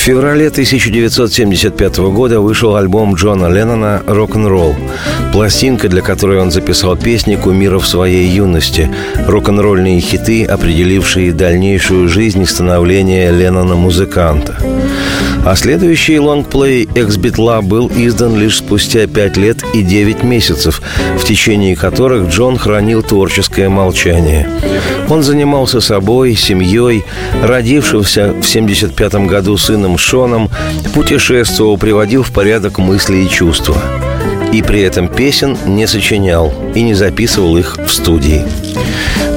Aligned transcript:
В 0.00 0.02
феврале 0.02 0.46
1975 0.46 1.98
года 1.98 2.40
вышел 2.40 2.74
альбом 2.76 3.16
Джона 3.16 3.48
Леннона 3.48 4.02
«Рок-н-ролл». 4.06 4.74
Пластинка, 5.30 5.90
для 5.90 6.00
которой 6.00 6.40
он 6.40 6.50
записал 6.50 6.96
песни 6.96 7.36
кумиров 7.36 7.86
своей 7.86 8.26
юности, 8.26 8.90
рок-н-ролльные 9.26 10.00
хиты, 10.00 10.46
определившие 10.46 11.34
дальнейшую 11.34 12.08
жизнь 12.08 12.40
и 12.40 12.46
становление 12.46 13.30
Леннона-музыканта. 13.30 14.56
А 15.42 15.56
следующий 15.56 16.18
лонгплей 16.18 16.86
«Экс-битла» 16.94 17.62
был 17.62 17.90
издан 17.94 18.38
лишь 18.38 18.58
спустя 18.58 19.06
пять 19.06 19.38
лет 19.38 19.64
и 19.72 19.82
девять 19.82 20.22
месяцев, 20.22 20.82
в 21.18 21.24
течение 21.24 21.76
которых 21.76 22.28
Джон 22.28 22.58
хранил 22.58 23.02
творческое 23.02 23.70
молчание. 23.70 24.48
Он 25.08 25.22
занимался 25.22 25.80
собой, 25.80 26.36
семьей, 26.36 27.04
родившимся 27.42 28.34
в 28.34 28.44
75 28.44 29.14
году 29.26 29.56
сыном 29.56 29.96
Шоном, 29.96 30.50
путешествовал, 30.94 31.78
приводил 31.78 32.22
в 32.22 32.32
порядок 32.32 32.78
мысли 32.78 33.18
и 33.18 33.28
чувства. 33.28 33.76
И 34.52 34.62
при 34.62 34.80
этом 34.82 35.08
песен 35.08 35.56
не 35.66 35.86
сочинял 35.86 36.52
и 36.74 36.82
не 36.82 36.94
записывал 36.94 37.56
их 37.56 37.76
в 37.78 37.92
студии. 37.92 38.44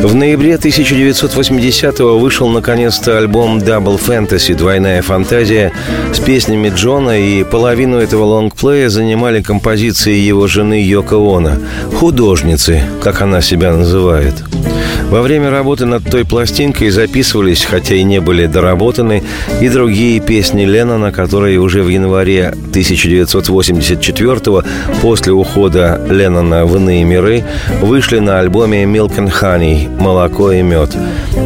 В 0.02 0.16
ноябре 0.16 0.56
1980-го 0.56 2.20
вышел 2.20 2.50
наконец-то 2.50 3.18
альбом 3.18 3.60
Double 3.60 3.98
Fantasy 3.98 4.54
«Двойная 4.54 5.02
фантазия» 5.02 5.72
с 6.14 6.20
песнями 6.20 6.74
Джона, 6.76 7.18
и 7.18 7.44
половину 7.44 7.98
этого 7.98 8.26
лонгплея 8.26 8.90
занимали 8.90 9.42
композиции 9.42 10.16
его 10.16 10.48
жены 10.48 10.84
Йоко 10.84 11.16
Оно, 11.16 11.54
художницы, 11.98 12.84
как 13.02 13.22
она 13.22 13.42
себя 13.42 13.72
называет– 13.72 14.36
во 15.14 15.22
время 15.22 15.52
работы 15.52 15.86
над 15.86 16.10
той 16.10 16.26
пластинкой 16.26 16.90
записывались, 16.90 17.66
хотя 17.66 17.94
и 17.94 18.02
не 18.02 18.20
были 18.20 18.48
доработаны, 18.48 19.22
и 19.62 19.70
другие 19.70 20.20
песни 20.20 20.66
Леннона, 20.66 21.12
которые 21.12 21.60
уже 21.60 21.84
в 21.84 21.88
январе 21.88 22.48
1984 22.48 24.64
после 25.04 25.32
ухода 25.32 26.02
Леннона 26.10 26.66
в 26.66 26.76
иные 26.78 27.04
миры, 27.04 27.44
вышли 27.80 28.18
на 28.18 28.40
альбоме 28.40 28.86
«Milk 28.86 29.16
and 29.18 29.32
Honey» 29.40 29.88
«Молоко 30.02 30.52
и 30.52 30.64
мед», 30.64 30.98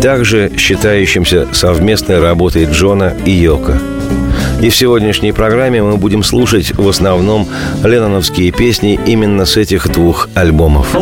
также 0.01 0.49
считающимся 0.57 1.49
совместной 1.51 2.21
работой 2.21 2.69
Джона 2.71 3.11
и 3.25 3.31
Йока. 3.31 3.77
И 4.59 4.69
в 4.69 4.75
сегодняшней 4.75 5.33
программе 5.33 5.83
мы 5.83 5.97
будем 5.97 6.23
слушать 6.23 6.75
в 6.75 6.89
основном 6.89 7.47
ленноновские 7.83 8.51
песни 8.51 8.99
именно 9.05 9.45
с 9.45 9.55
этих 9.55 9.87
двух 9.89 10.29
альбомов. 10.33 10.95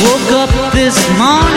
Woke 0.00 0.30
up 0.30 0.50
this 0.72 0.96
morning, 1.18 1.47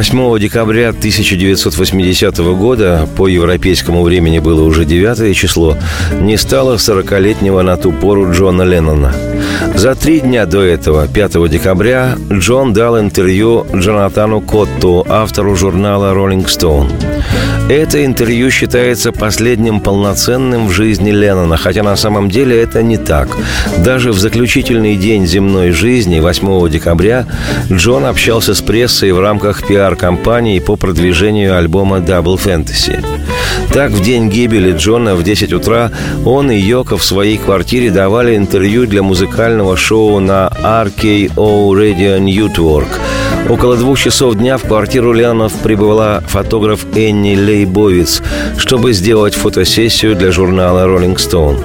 8 0.00 0.38
декабря 0.38 0.88
1980 0.88 2.38
года, 2.38 3.06
по 3.18 3.28
европейскому 3.28 4.02
времени 4.02 4.38
было 4.38 4.62
уже 4.62 4.86
9 4.86 5.36
число, 5.36 5.76
не 6.22 6.38
стало 6.38 6.76
40-летнего 6.76 7.60
на 7.60 7.76
ту 7.76 7.92
пору 7.92 8.32
Джона 8.32 8.62
Леннона. 8.62 9.14
За 9.80 9.94
три 9.94 10.20
дня 10.20 10.44
до 10.44 10.60
этого, 10.60 11.08
5 11.08 11.48
декабря, 11.48 12.14
Джон 12.30 12.74
дал 12.74 13.00
интервью 13.00 13.66
Джонатану 13.74 14.42
Котту, 14.42 15.06
автору 15.08 15.56
журнала 15.56 16.12
«Роллинг 16.12 16.50
Стоун». 16.50 16.90
Это 17.70 18.04
интервью 18.04 18.50
считается 18.50 19.10
последним 19.10 19.80
полноценным 19.80 20.66
в 20.66 20.72
жизни 20.72 21.12
Леннона, 21.12 21.56
хотя 21.56 21.82
на 21.82 21.96
самом 21.96 22.28
деле 22.28 22.60
это 22.60 22.82
не 22.82 22.98
так. 22.98 23.28
Даже 23.78 24.12
в 24.12 24.18
заключительный 24.18 24.96
день 24.96 25.26
земной 25.26 25.70
жизни, 25.70 26.20
8 26.20 26.68
декабря, 26.68 27.24
Джон 27.72 28.04
общался 28.04 28.54
с 28.54 28.60
прессой 28.60 29.12
в 29.12 29.20
рамках 29.20 29.66
пиар-компании 29.66 30.58
по 30.58 30.76
продвижению 30.76 31.56
альбома 31.56 31.98
Double 32.00 32.36
Fantasy. 32.36 33.02
Так, 33.72 33.92
в 33.92 34.02
день 34.02 34.28
гибели 34.28 34.72
Джона 34.72 35.14
в 35.14 35.22
10 35.22 35.52
утра 35.52 35.92
он 36.24 36.50
и 36.50 36.58
Йоко 36.58 36.98
в 36.98 37.04
своей 37.04 37.38
квартире 37.38 37.90
давали 37.90 38.36
интервью 38.36 38.84
для 38.86 39.02
музыкального 39.04 39.69
шоу 39.76 40.20
на 40.20 40.48
RKO 40.62 41.70
Radio 41.72 42.18
Network– 42.18 42.88
Около 43.50 43.76
двух 43.76 43.98
часов 43.98 44.36
дня 44.36 44.58
в 44.58 44.62
квартиру 44.62 45.12
Леонов 45.12 45.52
прибыла 45.54 46.22
фотограф 46.28 46.86
Энни 46.94 47.34
Лейбовиц, 47.34 48.22
чтобы 48.56 48.92
сделать 48.92 49.34
фотосессию 49.34 50.14
для 50.14 50.30
журнала 50.30 50.86
«Роллинг 50.86 51.18
Стоун». 51.18 51.58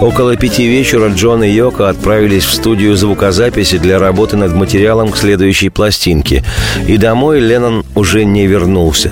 Около 0.00 0.36
пяти 0.36 0.66
вечера 0.66 1.08
Джон 1.08 1.42
и 1.44 1.50
Йоко 1.50 1.90
отправились 1.90 2.44
в 2.44 2.54
студию 2.54 2.96
звукозаписи 2.96 3.76
для 3.76 3.98
работы 3.98 4.38
над 4.38 4.54
материалом 4.54 5.10
к 5.10 5.16
следующей 5.18 5.68
пластинке. 5.68 6.42
И 6.86 6.96
домой 6.96 7.40
Леннон 7.40 7.84
уже 7.94 8.24
не 8.24 8.46
вернулся. 8.46 9.10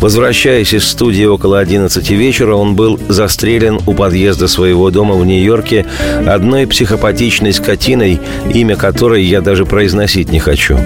Возвращаясь 0.00 0.74
из 0.74 0.86
студии 0.86 1.24
около 1.24 1.58
11 1.58 2.10
вечера, 2.10 2.54
он 2.54 2.74
был 2.74 2.98
застрелен 3.08 3.80
у 3.86 3.94
подъезда 3.94 4.46
своего 4.46 4.90
дома 4.90 5.14
в 5.14 5.24
Нью-Йорке 5.24 5.86
одной 6.26 6.66
психопатичной 6.66 7.52
скотиной, 7.52 8.20
имя 8.52 8.76
которой 8.76 9.24
я 9.24 9.40
даже 9.40 9.64
произносить 9.64 10.30
не 10.30 10.38
хочу. 10.38 10.78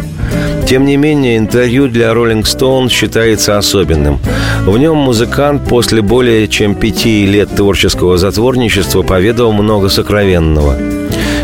Тем 0.68 0.84
не 0.84 0.96
менее, 0.96 1.36
интервью 1.36 1.88
для 1.88 2.12
Rolling 2.12 2.42
Stone 2.42 2.88
считается 2.90 3.58
особенным. 3.58 4.20
В 4.64 4.78
нем 4.78 4.96
музыкант 4.96 5.62
после 5.68 6.00
более 6.00 6.46
чем 6.46 6.76
пяти 6.76 7.26
лет 7.26 7.54
творческого 7.56 8.18
затворничества 8.18 9.02
поведал 9.02 9.52
много 9.52 9.88
сокровенного. 9.88 11.00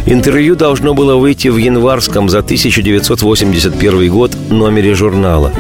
Интервью 0.09 0.55
должно 0.55 0.95
было 0.95 1.17
выйти 1.17 1.49
в 1.49 1.57
январском 1.57 2.29
за 2.29 2.39
1981 2.39 4.09
год 4.09 4.37
номере 4.51 4.95
журнала. 4.95 5.53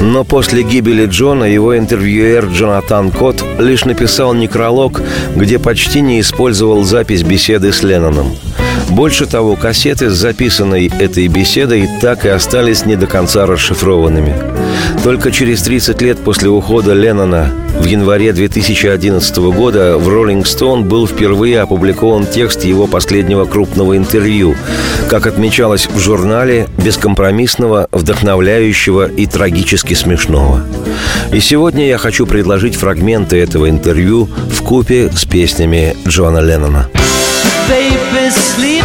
Но 0.00 0.24
после 0.24 0.62
гибели 0.62 1.04
Джона 1.04 1.44
его 1.44 1.76
интервьюер 1.76 2.46
Джонатан 2.46 3.10
Кот 3.10 3.44
лишь 3.58 3.84
написал 3.84 4.32
некролог, 4.32 5.02
где 5.36 5.58
почти 5.58 6.00
не 6.00 6.20
использовал 6.20 6.82
запись 6.82 7.22
беседы 7.22 7.72
с 7.72 7.82
Ленноном. 7.82 8.34
Больше 8.90 9.26
того, 9.26 9.54
кассеты 9.54 10.10
с 10.10 10.14
записанной 10.14 10.90
этой 10.98 11.28
беседой 11.28 11.88
так 12.00 12.24
и 12.26 12.28
остались 12.28 12.84
не 12.84 12.96
до 12.96 13.06
конца 13.06 13.46
расшифрованными. 13.46 14.34
Только 15.04 15.30
через 15.30 15.62
30 15.62 16.02
лет 16.02 16.18
после 16.18 16.48
ухода 16.48 16.92
Леннона 16.92 17.52
в 17.78 17.84
январе 17.84 18.32
2011 18.32 19.36
года 19.54 19.96
в 19.96 20.08
«Роллинг 20.08 20.46
Стоун» 20.46 20.88
был 20.88 21.06
впервые 21.06 21.60
опубликован 21.60 22.26
текст 22.26 22.64
его 22.64 22.88
последнего 22.88 23.44
крупного 23.44 23.96
интервью, 23.96 24.56
как 25.08 25.26
отмечалось 25.26 25.86
в 25.86 25.98
журнале, 25.98 26.66
бескомпромиссного, 26.84 27.88
вдохновляющего 27.92 29.06
и 29.06 29.26
трагически 29.26 29.94
смешного. 29.94 30.62
И 31.32 31.38
сегодня 31.38 31.86
я 31.86 31.96
хочу 31.96 32.26
предложить 32.26 32.74
фрагменты 32.74 33.40
этого 33.40 33.70
интервью 33.70 34.28
в 34.50 34.62
купе 34.62 35.10
с 35.12 35.24
песнями 35.24 35.96
Джона 36.06 36.40
Леннона. 36.40 36.88
baby's 37.70 38.34
sleeping. 38.34 38.79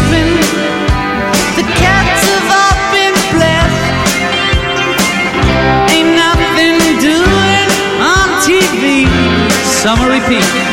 Summer 9.85 10.09
repeat. 10.09 10.64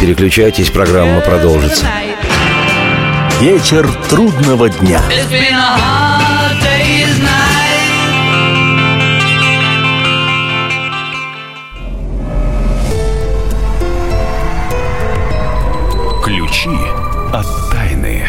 Переключайтесь, 0.00 0.70
программа 0.70 1.20
продолжится. 1.20 1.86
Вечер 3.40 3.88
трудного 4.08 4.70
дня. 4.70 5.00
Ключи 16.24 16.70
от 17.32 17.46
тайны. 17.70 18.24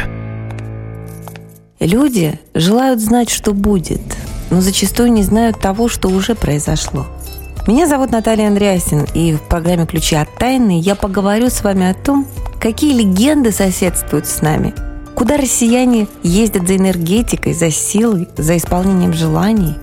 Люди 1.79 2.37
желают 2.53 2.99
знать, 2.99 3.29
что 3.29 3.53
будет, 3.53 4.01
но 4.49 4.59
зачастую 4.59 5.13
не 5.13 5.23
знают 5.23 5.59
того, 5.59 5.87
что 5.87 6.09
уже 6.09 6.35
произошло– 6.35 7.07
меня 7.67 7.85
зовут 7.85 8.11
Наталья 8.11 8.47
Андреасин, 8.47 9.05
и 9.13 9.33
в 9.33 9.41
программе 9.43 9.85
«Ключи 9.85 10.15
от 10.15 10.33
тайны» 10.35 10.79
я 10.79 10.95
поговорю 10.95 11.49
с 11.49 11.63
вами 11.63 11.89
о 11.89 11.93
том, 11.93 12.25
какие 12.59 12.97
легенды 12.97 13.51
соседствуют 13.51 14.25
с 14.25 14.41
нами, 14.41 14.73
куда 15.13 15.37
россияне 15.37 16.07
ездят 16.23 16.67
за 16.67 16.77
энергетикой, 16.77 17.53
за 17.53 17.69
силой, 17.69 18.27
за 18.35 18.57
исполнением 18.57 19.13
желаний, 19.13 19.75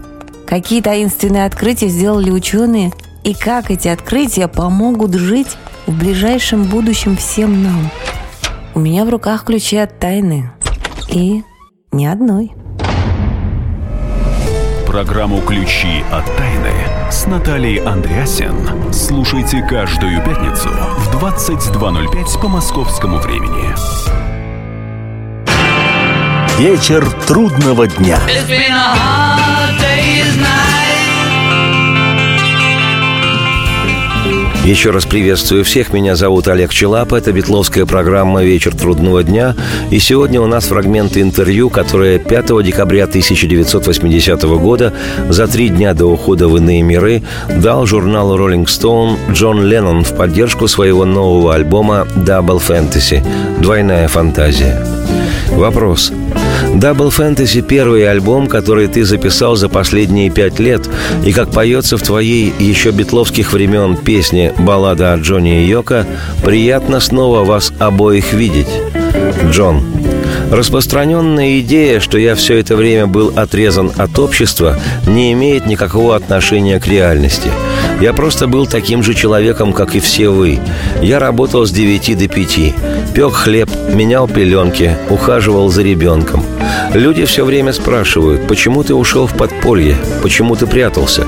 какие 0.45 0.83
таинственные 0.83 1.45
открытия 1.45 1.89
сделали 1.89 2.33
ученые 2.33 2.93
и 3.23 3.33
как 3.33 3.71
эти 3.71 3.87
открытия 3.87 4.49
помогут 4.49 5.15
жить 5.15 5.57
в 5.87 5.97
ближайшем 5.97 6.65
будущем 6.65 7.17
всем 7.17 7.63
нам. 7.63 7.91
У 8.75 8.81
меня 8.81 9.05
в 9.05 9.09
руках 9.09 9.45
ключи 9.45 9.77
от 9.77 9.99
тайны. 10.01 10.51
И 11.11 11.45
ни 11.93 12.07
одной. 12.07 12.53
Программу 14.89 15.43
«Ключи 15.43 16.03
от 16.11 16.25
тайны» 16.39 16.73
с 17.11 17.27
Натальей 17.27 17.77
Андреасен. 17.77 18.91
Слушайте 18.91 19.63
каждую 19.69 20.25
пятницу 20.25 20.71
в 20.71 21.15
22.05 21.23 22.41
по 22.41 22.49
московскому 22.49 23.19
времени. 23.19 23.75
Вечер 26.59 27.07
трудного 27.27 27.87
дня. 27.87 28.19
Еще 34.69 34.91
раз 34.91 35.07
приветствую 35.07 35.65
всех. 35.65 35.95
Меня 35.95 36.15
зовут 36.15 36.47
Олег 36.47 36.75
Челап. 36.75 37.15
Это 37.15 37.33
битловская 37.33 37.87
программа 37.87 38.45
«Вечер 38.45 38.77
трудного 38.77 39.25
дня». 39.25 39.57
И 39.91 39.99
сегодня 39.99 40.43
у 40.43 40.47
нас 40.47 40.67
фрагменты 40.67 41.23
интервью, 41.23 41.71
которое 41.71 42.19
5 42.19 42.63
декабря 42.63 43.05
1980 43.05 44.43
года, 44.43 44.93
за 45.31 45.47
три 45.47 45.71
дня 45.71 45.95
до 45.95 46.05
ухода 46.05 46.49
в 46.49 46.57
иные 46.59 46.83
миры, 46.83 47.23
дал 47.49 47.87
журналу 47.87 48.37
Rolling 48.37 48.67
Stone 48.67 49.33
Джон 49.33 49.65
Леннон 49.65 50.05
в 50.05 50.15
поддержку 50.15 50.69
своего 50.69 51.07
нового 51.07 51.55
альбома 51.55 52.07
«Double 52.15 52.61
Fantasy»– 52.61 53.27
«Двойная 53.61 54.07
фантазия». 54.07 54.85
Вопрос– 55.49 56.13
Double 56.79 57.11
Fantasy– 57.11 57.61
первый 57.69 58.09
альбом, 58.09 58.47
который 58.47 58.87
ты 58.87 59.05
записал 59.05 59.57
за 59.57 59.69
последние 59.69 60.31
пять 60.31 60.61
лет, 60.61 60.89
и, 61.27 61.33
как 61.33 61.51
поется 61.51 61.99
в 61.99 62.03
твоей 62.03 62.53
еще 62.61 62.93
битловских 62.93 63.53
времен 63.53 63.97
песне 63.97 64.55
«Баллада 64.57 65.13
о 65.13 65.17
Джонни 65.17 65.65
и 65.65 65.67
Йоко», 65.67 66.07
приятно 66.45 67.01
снова 67.01 67.43
вас 67.45 67.73
обоих 67.81 68.33
видеть. 68.33 68.69
Джон, 69.51 69.83
Распространенная 70.51 71.61
идея, 71.61 72.01
что 72.01 72.17
я 72.17 72.35
все 72.35 72.59
это 72.59 72.75
время 72.75 73.07
был 73.07 73.33
отрезан 73.37 73.93
от 73.97 74.19
общества, 74.19 74.79
не 75.07 75.33
имеет 75.33 75.67
никакого 75.67 76.17
отношения 76.17 76.81
к 76.81 76.87
реальности. 76.87 77.51
Я 78.01 78.15
просто 78.15 78.47
был 78.47 78.67
таким 78.67 79.03
же 79.03 79.13
человеком, 79.13 79.73
как 79.73 79.95
и 79.95 80.01
все 80.01 80.31
вы. 80.31 80.59
Я 81.03 81.19
работал 81.19 81.67
с 81.67 81.71
9 81.71 82.19
до 82.19 82.29
5, 82.29 82.98
пек 83.15 83.33
хлеб, 83.33 83.71
менял 83.93 84.29
пеленки, 84.29 84.97
ухаживал 85.11 85.69
за 85.69 85.83
ребенком. 85.83 86.45
Люди 86.95 87.25
все 87.25 87.45
время 87.45 87.73
спрашивают, 87.73 88.47
почему 88.47 88.83
ты 88.83 88.95
ушел 88.95 89.27
в 89.27 89.35
подполье, 89.37 89.97
почему 90.23 90.57
ты 90.57 90.67
прятался. 90.67 91.25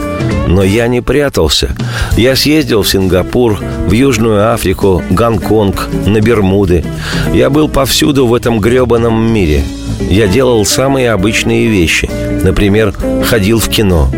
Но 0.47 0.63
я 0.63 0.89
не 0.89 1.01
прятался. 1.01 1.71
Я 2.17 2.35
съездил 2.37 2.83
в 2.83 2.89
Сингапур, 2.89 3.59
в 3.87 3.93
Южную 3.93 4.53
Африку, 4.53 5.03
Гонконг, 5.11 5.89
на 6.07 6.21
Бермуды. 6.21 6.85
Я 7.33 7.51
был 7.51 7.69
повсюду 7.69 8.27
в 8.27 8.35
этом 8.35 8.59
гребаном 8.59 9.33
мире. 9.33 9.63
Я 10.09 10.27
делал 10.27 10.65
самые 10.65 11.13
обычные 11.13 11.69
вещи. 11.69 12.11
Например, 12.43 12.95
ходил 13.25 13.61
в 13.61 13.69
кино. 13.69 14.11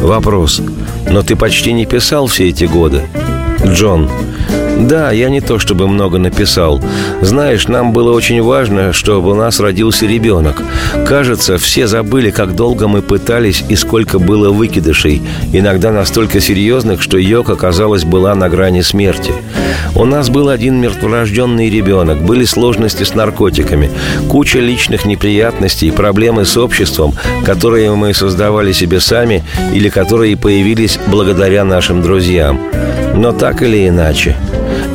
Вопрос. 0.00 0.60
Но 1.08 1.22
ты 1.22 1.36
почти 1.36 1.72
не 1.72 1.86
писал 1.86 2.26
все 2.26 2.48
эти 2.48 2.64
годы. 2.64 3.02
Джон, 3.64 4.10
да, 4.82 5.12
я 5.12 5.28
не 5.28 5.40
то 5.40 5.58
чтобы 5.58 5.86
много 5.86 6.18
написал. 6.18 6.82
Знаешь, 7.20 7.68
нам 7.68 7.92
было 7.92 8.12
очень 8.12 8.42
важно, 8.42 8.92
чтобы 8.92 9.30
у 9.30 9.34
нас 9.34 9.60
родился 9.60 10.06
ребенок. 10.06 10.60
Кажется, 11.06 11.56
все 11.56 11.86
забыли, 11.86 12.30
как 12.30 12.56
долго 12.56 12.88
мы 12.88 13.00
пытались 13.00 13.62
и 13.68 13.76
сколько 13.76 14.18
было 14.18 14.50
выкидышей. 14.50 15.22
Иногда 15.52 15.92
настолько 15.92 16.40
серьезных, 16.40 17.00
что 17.00 17.16
Йока, 17.16 17.54
казалось, 17.54 18.04
была 18.04 18.34
на 18.34 18.48
грани 18.48 18.80
смерти. 18.80 19.32
У 19.94 20.04
нас 20.04 20.30
был 20.30 20.48
один 20.48 20.80
мертворожденный 20.80 21.70
ребенок, 21.70 22.20
были 22.22 22.44
сложности 22.44 23.04
с 23.04 23.14
наркотиками, 23.14 23.90
куча 24.28 24.58
личных 24.58 25.04
неприятностей, 25.04 25.90
проблемы 25.90 26.44
с 26.44 26.56
обществом, 26.56 27.14
которые 27.44 27.94
мы 27.94 28.14
создавали 28.14 28.72
себе 28.72 29.00
сами 29.00 29.44
или 29.72 29.88
которые 29.88 30.36
появились 30.36 30.98
благодаря 31.06 31.64
нашим 31.64 32.02
друзьям. 32.02 32.60
Но 33.14 33.32
так 33.32 33.62
или 33.62 33.88
иначе. 33.88 34.36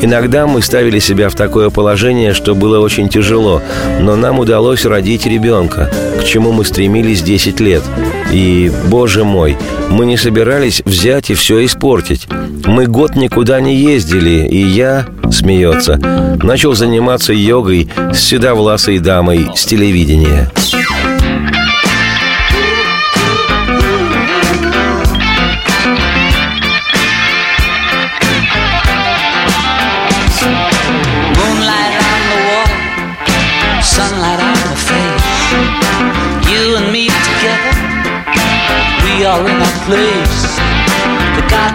Иногда 0.02 0.48
мы 0.48 0.62
ставили 0.62 1.00
себя 1.00 1.30
в 1.30 1.36
такое 1.36 1.70
положение, 1.70 2.34
что 2.34 2.56
было 2.56 2.80
очень 2.80 3.10
тяжело, 3.10 3.62
но 4.00 4.16
нам 4.16 4.40
удалось 4.40 4.86
родить 4.86 5.26
ребенка, 5.26 5.90
к 6.20 6.24
чему 6.24 6.52
мы 6.52 6.66
стремились 6.66 7.22
10 7.22 7.60
лет. 7.60 7.84
И, 8.32 8.72
боже 8.88 9.24
мой, 9.24 9.58
мы 9.90 10.06
не 10.06 10.18
собирались 10.18 10.82
взять 10.86 11.30
и 11.30 11.34
все 11.34 11.66
испортить. 11.66 12.28
Мы 12.66 12.86
год 12.86 13.16
никуда 13.16 13.60
не 13.62 13.76
ездили, 13.76 14.48
и 14.48 14.58
я, 14.58 15.06
смеется, 15.32 16.00
начал 16.44 16.74
заниматься 16.74 17.34
йогой 17.34 17.90
с 18.14 18.20
седовласой 18.20 19.00
дамой 19.00 19.50
с 19.56 19.66
телевидения. 19.66 20.52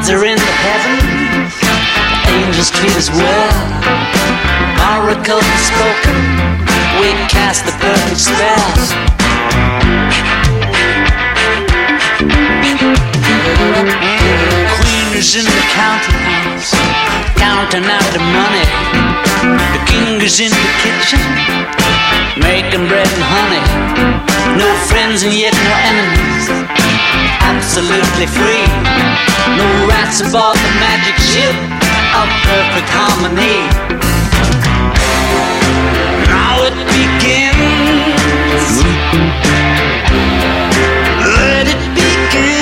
Gods 0.03 0.11
are 0.11 0.25
in 0.25 0.37
the 0.37 0.55
heavens, 0.67 1.55
angels 2.27 2.71
treat 2.71 2.97
us 2.97 3.11
well. 3.11 3.55
Oracles 4.99 5.47
spoken, 5.63 6.17
we 6.99 7.13
cast 7.31 7.65
the 7.65 7.73
perfect 7.79 8.21
spell. 8.21 8.73
Queen 14.75 15.09
is 15.15 15.37
in 15.37 15.45
the 15.45 15.63
counting 15.71 16.21
house, 16.35 16.75
counting 17.37 17.85
out 17.85 18.09
the 18.13 18.23
money. 18.35 18.67
The 19.75 19.83
king 19.87 20.21
is 20.21 20.41
in 20.41 20.51
the 20.51 20.69
kitchen, 20.83 21.23
making 22.41 22.89
bread 22.89 23.07
and 23.07 23.25
honey. 23.35 24.59
No 24.59 24.75
friends 24.87 25.23
and 25.23 25.33
yet 25.33 25.55
no 25.55 25.75
enemies 25.91 26.82
absolutely 27.51 28.27
free. 28.27 28.67
No 29.59 29.67
rats 29.89 30.21
aboard 30.21 30.57
the 30.57 30.73
magic 30.83 31.17
ship 31.31 31.57
of 32.21 32.29
perfect 32.47 32.89
harmony. 32.93 33.59
Now 36.31 36.65
it 36.69 36.77
begins. 36.95 37.53
Let 41.37 41.67
it 41.69 41.93
center 42.33 42.62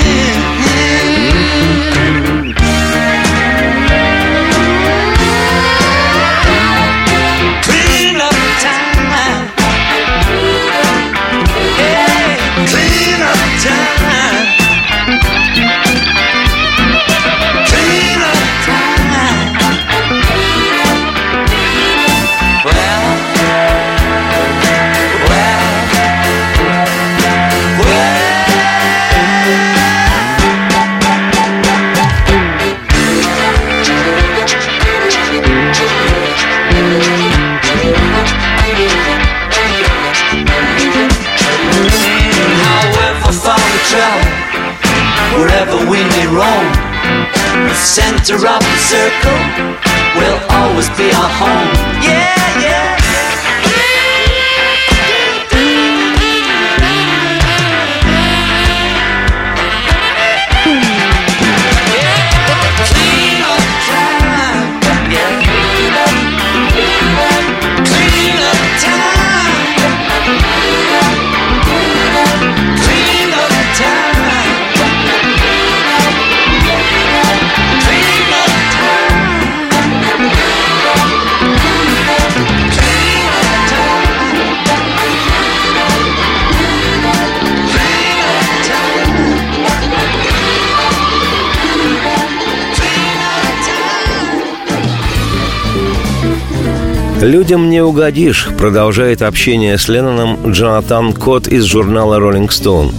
«Людям 97.21 97.69
не 97.69 97.83
угодишь», 97.83 98.49
продолжает 98.59 99.21
общение 99.21 99.77
с 99.77 99.89
Ленноном 99.89 100.39
Джонатан 100.51 101.13
Кот 101.13 101.49
из 101.49 101.65
журнала 101.65 102.19
«Роллинг 102.19 102.51
Стоун». 102.51 102.93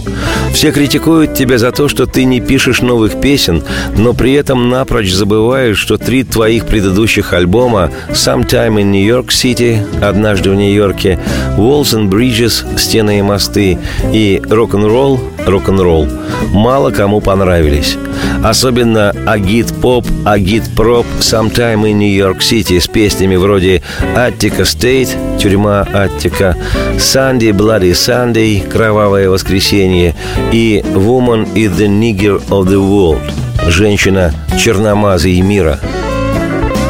Все 0.52 0.70
критикуют 0.70 1.34
тебя 1.34 1.58
за 1.58 1.72
то, 1.72 1.88
что 1.88 2.06
ты 2.06 2.24
не 2.24 2.40
пишешь 2.40 2.82
новых 2.82 3.20
песен, 3.20 3.64
но 3.96 4.12
при 4.12 4.32
этом 4.34 4.68
напрочь 4.68 5.12
забываешь, 5.12 5.78
что 5.78 5.96
три 5.96 6.24
твоих 6.24 6.66
предыдущих 6.66 7.32
альбома 7.32 7.90
«Sometime 8.10 8.76
in 8.76 8.90
New 8.92 9.04
York 9.04 9.30
City», 9.30 9.82
«Однажды 10.02 10.50
в 10.50 10.54
Нью-Йорке», 10.54 11.18
«Walls 11.56 11.94
and 11.94 12.10
Bridges», 12.10 12.78
«Стены 12.78 13.18
и 13.18 13.22
мосты» 13.22 13.78
и 14.12 14.40
«Рок-н-ролл», 14.48 15.20
«Рок-н-ролл» 15.46 16.06
мало 16.52 16.90
кому 16.90 17.20
понравились. 17.20 17.96
Особенно 18.44 19.10
агит-поп, 19.26 20.06
агит-проп 20.24 21.06
«Sometime 21.20 21.82
in 21.84 21.94
New 21.94 22.14
York 22.14 22.38
City» 22.38 22.78
с 22.78 22.86
песнями 22.86 23.36
вроде 23.36 23.82
«Attica 24.14 24.62
State», 24.62 25.31
«Тюрьма 25.42 25.84
Аттика», 25.92 26.56
«Sunday 26.98 27.50
Bloody 27.50 27.90
Sunday», 27.92 28.64
«Кровавое 28.66 29.28
воскресенье» 29.28 30.14
и 30.52 30.84
«Woman 30.94 31.52
is 31.54 31.76
the 31.76 31.88
nigger 31.88 32.40
of 32.48 32.68
the 32.68 32.78
world»– 32.78 33.20
«Женщина 33.68 34.32
черномазый 34.56 35.40
мира». 35.40 35.80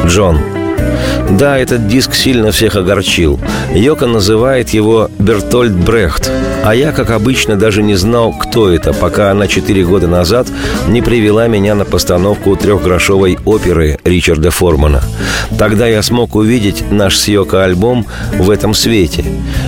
Джон, 0.05 0.39
Да, 1.31 1.57
этот 1.57 1.87
диск 1.87 2.13
сильно 2.13 2.51
всех 2.51 2.75
огорчил. 2.75 3.39
Йока 3.73 4.05
называет 4.05 4.69
его 4.69 5.09
Бертольд 5.17 5.73
Брехт, 5.73 6.29
а 6.63 6.73
я, 6.73 6.91
как 6.93 7.11
обычно, 7.11 7.57
даже 7.57 7.83
не 7.83 7.95
знал, 7.95 8.31
кто 8.31 8.69
это, 8.69 8.93
пока 8.93 9.31
она 9.31 9.47
четыре 9.47 9.83
года 9.83 10.07
назад 10.07 10.47
не 10.87 11.01
привела 11.01 11.47
меня 11.47 11.75
на 11.75 11.83
постановку 11.83 12.55
трехгрошовой 12.55 13.37
оперы 13.45 13.99
Ричарда 14.05 14.49
Формана. 14.49 15.01
Тогда 15.57 15.87
я 15.87 16.01
смог 16.01 16.35
увидеть 16.35 16.89
наш 16.89 17.17
с 17.17 17.27
Йоко 17.27 17.63
альбом 17.63 18.05
в 18.37 18.49
этом 18.49 18.73
свете. 18.73 19.25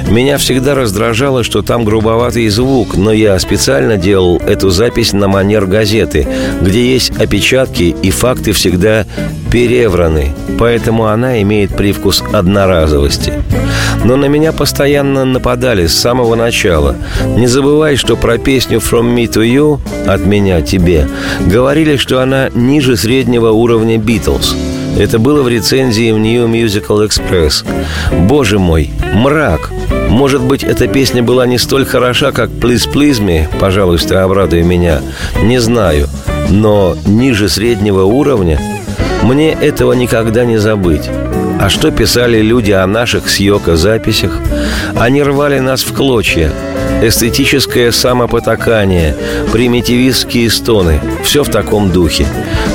Меня 0.10 0.38
всегда 0.38 0.74
раздражало, 0.74 1.44
что 1.44 1.62
там 1.62 1.84
грубоватый 1.84 2.48
звук, 2.50 2.96
но 2.96 3.12
я 3.12 3.38
специально 3.40 3.98
делал 3.98 4.38
эту 4.38 4.70
запись 4.70 5.14
на 5.14 5.28
манер 5.28 5.66
газеты, 5.66 6.28
где 6.62 6.94
есть 6.94 7.12
опечатки 7.20 7.96
и 8.02 8.12
факты 8.12 8.54
всегда 8.54 9.06
перевраны, 9.56 10.34
поэтому 10.60 11.06
она 11.06 11.42
имеет 11.42 11.78
привкус 11.78 12.22
одноразовости. 12.34 13.32
Но 14.04 14.18
на 14.18 14.26
меня 14.26 14.52
постоянно 14.52 15.24
нападали 15.24 15.88
с 15.88 15.98
самого 15.98 16.36
начала. 16.36 16.85
Не 17.38 17.48
забывай, 17.48 17.96
что 17.96 18.16
про 18.16 18.38
песню 18.38 18.80
«From 18.80 19.16
me 19.16 19.28
to 19.28 19.44
you» 19.44 19.80
«От 20.08 20.26
меня 20.26 20.62
тебе» 20.62 21.08
говорили, 21.48 21.98
что 21.98 22.22
она 22.22 22.50
ниже 22.54 22.98
среднего 22.98 23.52
уровня 23.52 23.98
«Битлз». 23.98 24.56
Это 24.98 25.20
было 25.20 25.44
в 25.44 25.50
рецензии 25.50 26.12
в 26.12 26.18
New 26.18 26.48
Musical 26.48 27.06
Express. 27.08 27.66
Боже 28.28 28.60
мой, 28.60 28.92
мрак! 29.14 29.72
Может 30.10 30.42
быть, 30.42 30.64
эта 30.64 30.88
песня 30.88 31.22
была 31.22 31.46
не 31.46 31.58
столь 31.58 31.86
хороша, 31.86 32.32
как 32.32 32.50
«Please, 32.50 32.88
please 32.92 33.20
me», 33.20 33.48
пожалуйста, 33.60 34.24
обрадуй 34.24 34.64
меня. 34.64 35.02
Не 35.44 35.60
знаю. 35.60 36.08
Но 36.50 36.96
ниже 37.06 37.50
среднего 37.50 38.04
уровня 38.04 38.60
мне 39.24 39.52
этого 39.52 39.94
никогда 39.94 40.46
не 40.46 40.58
забыть. 40.58 41.10
А 41.60 41.70
что 41.70 41.92
писали 41.92 42.42
люди 42.42 42.72
о 42.72 42.86
наших 42.86 43.30
с 43.30 43.40
Йоко 43.40 43.76
записях? 43.76 44.40
Они 44.96 45.24
рвали 45.24 45.60
нас 45.60 45.84
в 45.84 45.94
клочья. 45.94 46.52
Эстетическое 47.02 47.92
самопотакание, 47.92 49.16
примитивистские 49.52 50.50
стоны– 50.50 51.00
все 51.24 51.44
в 51.44 51.50
таком 51.50 51.92
духе. 51.92 52.26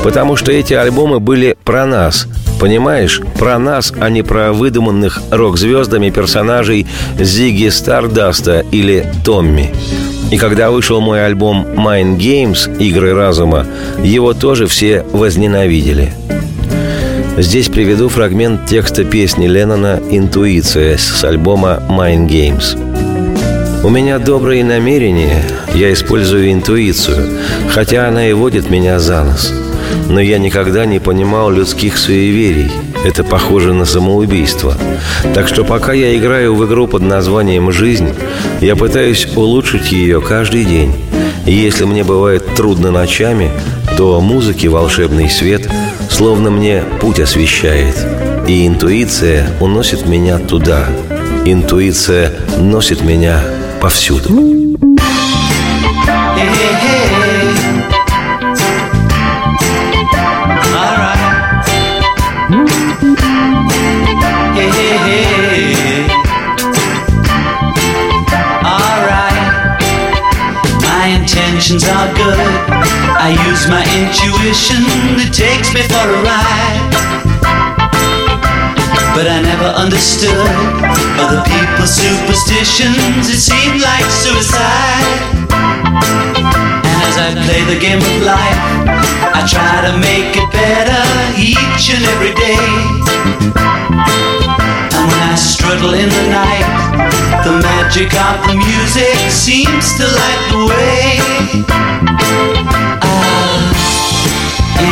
Потому 0.02 0.36
что 0.36 0.52
эти 0.52 0.74
альбомы 0.74 1.20
были 1.20 1.56
про 1.64 1.86
нас, 1.86 2.26
Понимаешь, 2.60 3.22
про 3.38 3.58
нас, 3.58 3.90
а 3.98 4.10
не 4.10 4.22
про 4.22 4.52
выдуманных 4.52 5.22
рок-звездами 5.30 6.10
персонажей 6.10 6.86
Зиги 7.18 7.70
Стардаста 7.70 8.62
или 8.70 9.10
Томми. 9.24 9.72
И 10.30 10.36
когда 10.36 10.70
вышел 10.70 11.00
мой 11.00 11.24
альбом 11.24 11.66
Mind 11.74 12.18
Games 12.18 12.78
«Игры 12.78 13.14
разума», 13.14 13.66
его 14.04 14.34
тоже 14.34 14.66
все 14.66 15.06
возненавидели. 15.10 16.12
Здесь 17.38 17.68
приведу 17.68 18.08
фрагмент 18.08 18.66
текста 18.66 19.04
песни 19.04 19.46
Леннона 19.46 20.00
«Интуиция» 20.10 20.98
с 20.98 21.24
альбома 21.24 21.82
Mind 21.88 22.28
Games. 22.28 22.76
У 23.82 23.88
меня 23.88 24.18
добрые 24.18 24.62
намерения, 24.62 25.42
я 25.74 25.92
использую 25.92 26.52
интуицию, 26.52 27.38
хотя 27.70 28.08
она 28.08 28.28
и 28.28 28.32
водит 28.32 28.68
меня 28.68 28.98
за 28.98 29.24
нос. 29.24 29.54
Но 30.08 30.20
я 30.20 30.38
никогда 30.38 30.84
не 30.84 30.98
понимал 30.98 31.50
людских 31.50 31.96
суеверий. 31.96 32.70
Это 33.06 33.24
похоже 33.24 33.72
на 33.72 33.86
самоубийство. 33.86 34.76
Так 35.32 35.48
что 35.48 35.64
пока 35.64 35.94
я 35.94 36.14
играю 36.18 36.54
в 36.54 36.66
игру 36.66 36.88
под 36.88 37.02
названием 37.02 37.72
«Жизнь», 37.72 38.08
я 38.60 38.76
пытаюсь 38.76 39.26
улучшить 39.34 39.92
ее 39.92 40.20
каждый 40.20 40.64
день. 40.64 40.94
И 41.46 41.52
если 41.52 41.84
мне 41.84 42.04
бывает 42.04 42.54
трудно 42.54 42.90
ночами, 42.90 43.50
то 43.96 44.20
музыки 44.20 44.66
волшебный 44.66 45.30
свет 45.30 45.68
словно 46.20 46.50
мне 46.50 46.84
путь 47.00 47.18
освещает. 47.18 47.96
И 48.46 48.66
интуиция 48.66 49.48
уносит 49.58 50.06
меня 50.06 50.38
туда. 50.38 50.86
Интуиция 51.46 52.34
носит 52.58 53.00
меня 53.00 53.42
повсюду. 53.80 54.69
I 73.30 73.38
use 73.46 73.68
my 73.70 73.86
intuition, 73.94 74.82
it 75.22 75.30
takes 75.30 75.72
me 75.72 75.86
for 75.86 76.02
a 76.02 76.18
ride. 76.26 76.90
But 79.14 79.30
I 79.30 79.38
never 79.38 79.70
understood 79.78 80.50
other 81.14 81.38
people's 81.46 81.94
superstitions, 81.94 83.30
it 83.30 83.38
seemed 83.38 83.78
like 83.78 84.02
suicide. 84.10 85.46
And 85.46 86.98
as 87.06 87.16
I 87.22 87.30
play 87.46 87.62
the 87.70 87.78
game 87.78 88.02
of 88.02 88.16
life, 88.26 88.58
I 89.30 89.46
try 89.46 89.78
to 89.86 89.94
make 90.02 90.34
it 90.34 90.50
better 90.50 90.98
each 91.38 91.94
and 91.94 92.02
every 92.10 92.34
day. 92.34 93.89
Struggle 95.40 95.94
in 95.94 96.08
the 96.08 96.26
night, 96.28 96.66
the 97.44 97.52
magic 97.62 98.12
of 98.12 98.46
the 98.46 98.54
music 98.54 99.30
seems 99.30 99.94
to 99.96 100.04
light 100.04 100.48
the 100.50 100.66
way. 100.68 101.18
Ah, 103.02 103.72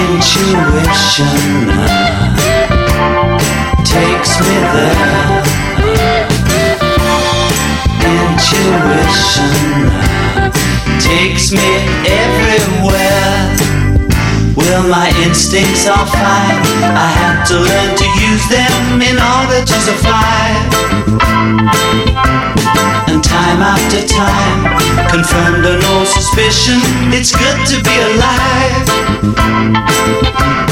intuition 0.01 1.69
ah, 1.71 2.33
takes 3.85 4.41
me 4.41 4.57
there. 4.73 5.43
Intuition 8.09 9.53
ah, 9.93 10.51
takes 10.99 11.53
me 11.53 11.69
everywhere. 12.07 12.48
Well, 14.69 14.87
my 14.87 15.09
instincts 15.25 15.89
are 15.89 16.05
fine. 16.05 16.61
I 16.93 17.09
have 17.25 17.49
to 17.49 17.55
learn 17.57 17.97
to 17.97 18.07
use 18.21 18.45
them 18.53 19.01
in 19.01 19.17
order 19.17 19.65
to 19.65 19.77
survive. 19.81 20.69
And 23.09 23.25
time 23.25 23.65
after 23.65 24.05
time, 24.05 24.77
confirmed 25.09 25.65
or 25.65 25.81
no 25.81 26.05
suspicion, 26.05 26.85
it's 27.17 27.33
good 27.33 27.59
to 27.73 27.81
be 27.81 27.97
alive. 28.13 28.85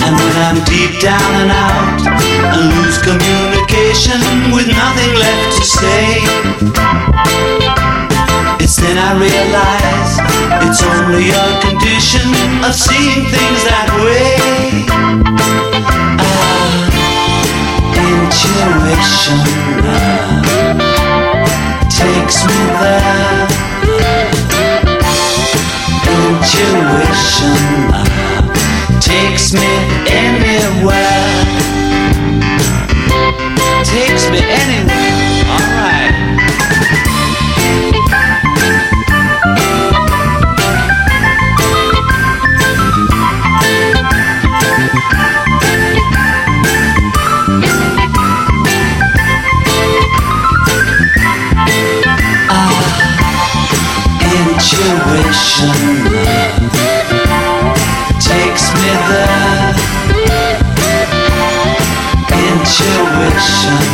And 0.04 0.12
when 0.12 0.34
I'm 0.44 0.60
deep 0.68 1.00
down 1.00 1.32
and 1.40 1.50
out 1.56 1.96
and 2.52 2.68
lose 2.76 3.00
communication 3.00 4.20
with 4.52 4.68
nothing 4.68 5.12
left 5.16 5.56
to 5.56 5.64
say, 5.64 6.20
then 8.86 8.98
I 8.98 9.12
realize 9.18 10.12
it's 10.62 10.82
only 10.82 11.30
a 11.34 11.46
condition 11.66 12.30
of 12.62 12.72
seeing 12.74 13.26
things 13.34 13.60
that 13.66 13.90
way. 13.98 14.86
Ah, 16.22 16.86
intuition 18.06 19.42
ah, 19.90 20.38
takes 21.90 22.46
me 22.46 22.60
there. 22.78 23.46
Intuition 26.14 27.58
ah, 27.90 28.06
takes 29.00 29.52
me 29.52 29.72
anywhere. 30.06 31.42
Takes 33.82 34.30
me 34.30 34.38
anywhere. 34.38 35.05
Intuition 54.86 55.70
takes 58.20 58.72
me 58.74 58.90
there. 59.08 59.74
Intuition 62.46 63.86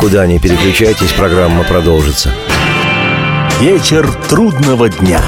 Никуда 0.00 0.26
не 0.26 0.38
переключайтесь, 0.38 1.12
программа 1.12 1.62
продолжится. 1.62 2.30
Вечер 3.60 4.10
трудного 4.30 4.88
дня. 4.88 5.20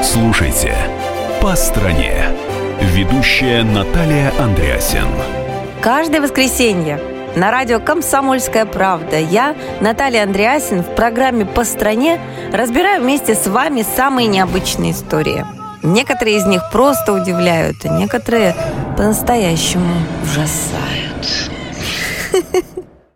Слушайте 0.00 0.76
«По 1.42 1.56
стране». 1.56 2.26
Ведущая 2.80 3.64
Наталья 3.64 4.32
Андреасин. 4.38 5.08
Каждое 5.80 6.20
воскресенье 6.20 7.00
на 7.34 7.50
радио 7.50 7.80
«Комсомольская 7.80 8.64
правда» 8.64 9.18
я, 9.18 9.56
Наталья 9.80 10.22
Андреасин, 10.22 10.84
в 10.84 10.94
программе 10.94 11.44
«По 11.44 11.64
стране» 11.64 12.20
разбираю 12.52 13.02
вместе 13.02 13.34
с 13.34 13.48
вами 13.48 13.84
самые 13.96 14.28
необычные 14.28 14.92
истории. 14.92 15.55
Некоторые 15.86 16.38
из 16.38 16.44
них 16.44 16.62
просто 16.72 17.12
удивляют, 17.12 17.76
а 17.84 17.88
некоторые 17.88 18.56
по-настоящему 18.96 19.94
ужасают. 20.22 21.52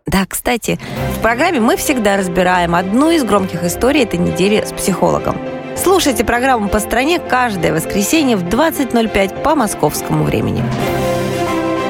Да, 0.07 0.25
кстати, 0.27 0.77
в 1.15 1.21
программе 1.21 1.61
мы 1.61 1.77
всегда 1.77 2.17
разбираем 2.17 2.75
одну 2.75 3.11
из 3.11 3.23
громких 3.23 3.63
историй 3.63 4.03
этой 4.03 4.19
недели 4.19 4.61
с 4.61 4.73
психологом. 4.73 5.37
Слушайте 5.81 6.25
программу 6.25 6.67
«По 6.67 6.81
стране» 6.81 7.17
каждое 7.17 7.71
воскресенье 7.71 8.35
в 8.35 8.43
20.05 8.43 9.41
по 9.41 9.55
московскому 9.55 10.25
времени. 10.25 10.65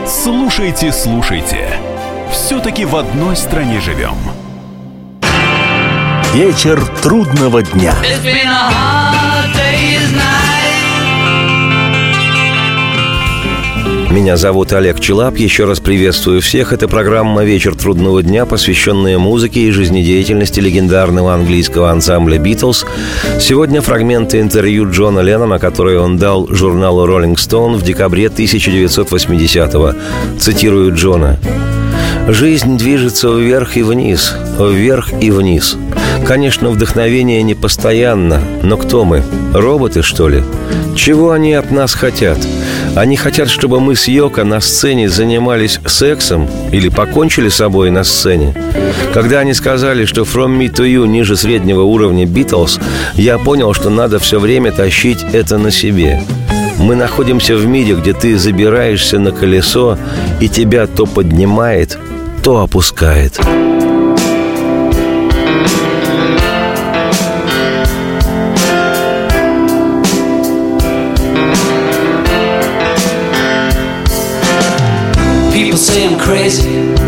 Слушайте, 0.06 0.91
слушайте. 0.91 1.67
Все-таки 2.32 2.86
в 2.86 2.96
одной 2.96 3.36
стране 3.36 3.80
живем. 3.80 4.17
Вечер 6.34 6.86
трудного 7.02 7.63
дня. 7.63 7.96
It's 8.04 8.24
been 8.24 8.46
a 8.46 8.70
hard 8.70 9.56
day's 9.56 10.13
night. 10.13 10.61
Меня 14.12 14.36
зовут 14.36 14.74
Олег 14.74 15.00
Челап. 15.00 15.38
Еще 15.38 15.63
раз 15.63 15.80
приветствую 15.80 16.41
всех. 16.41 16.74
Это 16.74 16.89
программа 16.89 17.45
«Вечер 17.45 17.76
трудного 17.76 18.21
дня», 18.21 18.45
посвященная 18.45 19.17
музыке 19.17 19.62
и 19.62 19.71
жизнедеятельности 19.71 20.60
легендарного 20.60 21.34
английского 21.34 21.91
ансамбля 21.91 22.38
«Битлз». 22.38 22.86
Сегодня 23.39 23.80
фрагменты 23.80 24.41
интервью 24.41 24.91
Джона 24.91 25.21
Леннона, 25.21 25.60
которые 25.60 26.02
он 26.02 26.17
дал 26.17 26.45
журналу 26.50 27.06
«Роллинг 27.06 27.39
Стоун» 27.39 27.78
в 27.78 27.84
декабре 27.84 28.26
1980-го. 28.26 29.93
Цитирую 30.38 30.93
Джона. 30.93 31.39
Жизнь 32.28 32.78
движется 32.78 33.30
вверх 33.34 33.78
и 33.78 33.82
вниз, 33.82 34.36
вверх 34.60 35.13
и 35.21 35.32
вниз. 35.32 35.78
Конечно, 36.26 36.69
вдохновение 36.69 37.41
не 37.43 37.56
постоянно, 37.56 38.41
но 38.62 38.76
кто 38.76 39.06
мы? 39.06 39.24
Роботы, 39.54 40.02
что 40.02 40.28
ли? 40.28 40.43
Чего 40.97 41.32
они 41.32 41.54
от 41.54 41.71
нас 41.71 41.93
хотят? 41.93 42.38
Они 42.95 43.15
хотят, 43.15 43.49
чтобы 43.49 43.80
мы 43.80 43.95
с 43.95 44.08
Йоко 44.10 44.43
на 44.43 44.60
сцене 44.60 45.08
занимались 45.08 45.80
сексом 45.86 46.49
или 46.71 46.89
покончили 46.89 47.47
с 47.47 47.56
собой 47.56 47.89
на 47.89 48.04
сцене. 48.04 48.54
Когда 49.13 49.39
они 49.39 49.54
сказали, 49.54 50.04
что 50.06 50.23
«From 50.23 50.58
Me 50.60 50.69
to 50.69 50.86
You» 50.86 51.08
ниже 51.08 51.38
среднего 51.38 51.84
уровня 51.84 52.25
«Битлз», 52.25 52.80
я 53.15 53.38
понял, 53.38 53.73
что 53.73 53.89
надо 53.89 54.19
все 54.19 54.39
время 54.39 54.73
тащить 54.73 55.23
это 55.32 55.58
на 55.58 55.71
себе. 55.71 56.21
Мы 56.80 56.95
находимся 56.95 57.56
в 57.56 57.65
мире, 57.65 57.95
где 57.95 58.13
ты 58.13 58.38
забираешься 58.38 59.19
на 59.19 59.32
колесо, 59.32 59.97
и 60.41 60.49
тебя 60.49 60.86
то 60.86 61.06
поднимает, 61.06 61.97
то 62.43 62.60
опускает. 62.60 63.39
People 75.62 75.78
say 75.78 76.08
I'm 76.08 76.19
crazy. 76.19 77.01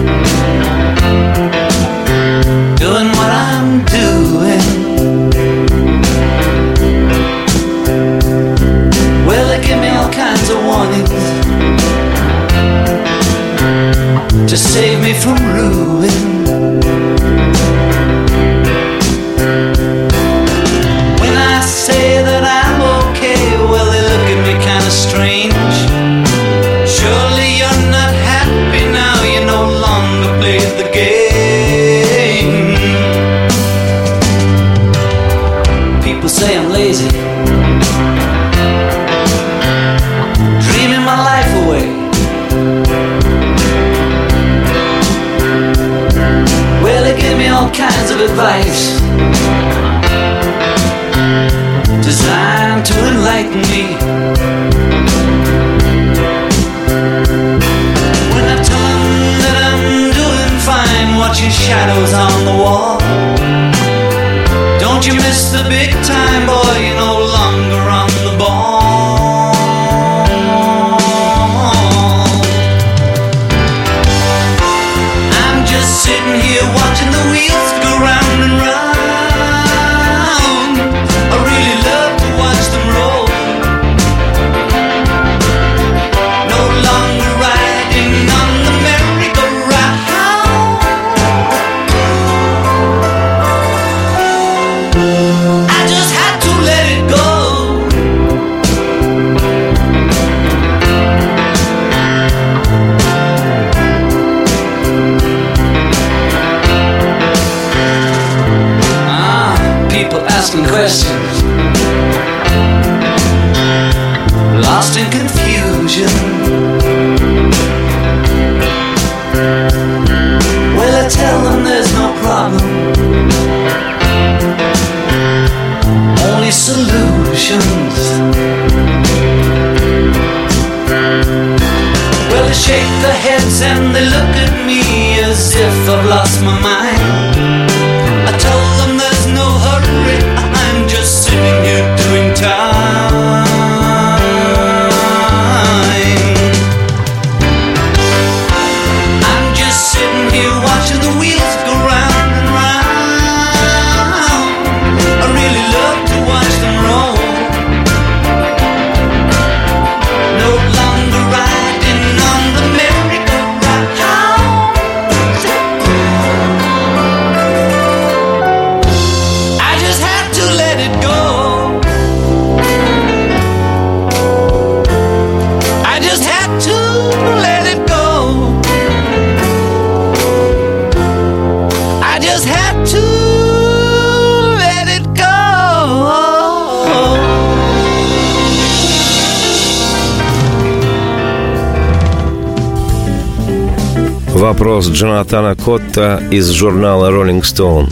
Вопрос 194.53 194.87
Джонатана 194.87 195.55
Котта 195.55 196.21
из 196.29 196.51
журнала 196.51 197.09
Rolling 197.09 197.41
Stone. 197.41 197.89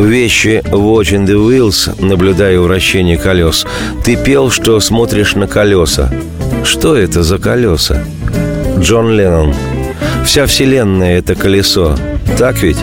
Вещи 0.00 0.62
«Watching 0.66 1.26
the 1.26 1.34
Wheels», 1.34 2.00
наблюдая 2.00 2.60
вращение 2.60 3.18
колес, 3.18 3.66
ты 4.04 4.14
пел, 4.14 4.52
что 4.52 4.78
смотришь 4.78 5.34
на 5.34 5.48
колеса. 5.48 6.12
Что 6.62 6.94
это 6.94 7.24
за 7.24 7.38
колеса? 7.38 8.04
Джон 8.78 9.16
Леннон. 9.16 9.52
Вся 10.24 10.46
вселенная— 10.46 11.18
это 11.18 11.34
колесо. 11.34 11.98
Так 12.38 12.62
ведь? 12.62 12.78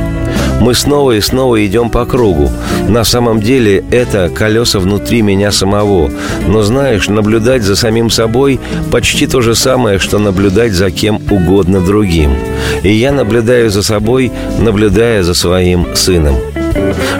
Мы 0.61 0.75
снова 0.75 1.13
и 1.13 1.21
снова 1.21 1.65
идем 1.65 1.89
по 1.89 2.05
кругу. 2.05 2.51
На 2.87 3.03
самом 3.03 3.41
деле 3.41 3.83
это 3.89 4.29
колеса 4.29 4.79
внутри 4.79 5.23
меня 5.23 5.51
самого. 5.51 6.11
Но 6.47 6.61
знаешь, 6.61 7.09
наблюдать 7.09 7.63
за 7.63 7.75
самим 7.75 8.11
собой 8.11 8.59
почти 8.91 9.25
то 9.25 9.41
же 9.41 9.55
самое, 9.55 9.97
что 9.97 10.19
наблюдать 10.19 10.73
за 10.73 10.91
кем 10.91 11.19
угодно 11.31 11.81
другим. 11.81 12.35
И 12.83 12.93
я 12.93 13.11
наблюдаю 13.11 13.71
за 13.71 13.81
собой, 13.81 14.31
наблюдая 14.59 15.23
за 15.23 15.33
своим 15.33 15.95
сыном. 15.95 16.35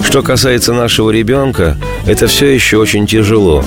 Что 0.04 0.22
касается 0.22 0.74
нашего 0.74 1.12
ребенка, 1.12 1.78
это 2.06 2.28
все 2.28 2.48
еще 2.48 2.78
очень 2.78 3.08
тяжело. 3.08 3.64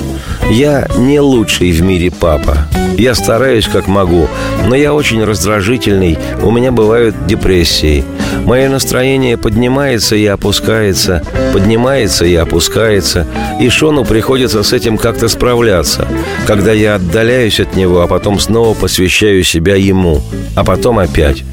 Я 0.49 0.87
не 0.97 1.19
лучший 1.19 1.71
в 1.71 1.81
мире 1.81 2.11
папа. 2.11 2.67
Я 2.97 3.15
стараюсь 3.15 3.67
как 3.67 3.87
могу, 3.87 4.27
но 4.67 4.75
я 4.75 4.93
очень 4.93 5.23
раздражительный, 5.23 6.17
у 6.41 6.51
меня 6.51 6.71
бывают 6.71 7.25
депрессии. 7.25 8.05
Мое 8.45 8.69
настроение 8.69 9.37
поднимается 9.37 10.15
и 10.15 10.25
опускается, 10.25 11.23
поднимается 11.51 12.25
и 12.25 12.35
опускается, 12.35 13.25
и 13.59 13.69
Шону 13.69 14.05
приходится 14.05 14.63
с 14.63 14.71
этим 14.71 14.97
как-то 14.97 15.27
справляться, 15.27 16.07
когда 16.45 16.71
я 16.71 16.95
отдаляюсь 16.95 17.59
от 17.59 17.75
него, 17.75 18.01
а 18.01 18.07
потом 18.07 18.39
снова 18.39 18.73
посвящаю 18.75 19.43
себя 19.43 19.75
ему, 19.75 20.21
а 20.55 20.63
потом 20.63 20.99
опять. 20.99 21.43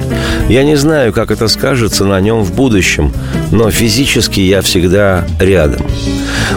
Я 0.53 0.65
не 0.65 0.77
знаю, 0.77 1.15
как 1.15 1.31
это 1.31 1.49
скажется 1.49 2.05
на 2.05 2.21
нем 2.21 2.43
в 2.43 2.55
будущем, 2.55 3.11
но 3.53 3.71
физически 3.71 4.41
я 4.41 4.61
всегда 4.61 5.25
рядом. 5.41 5.81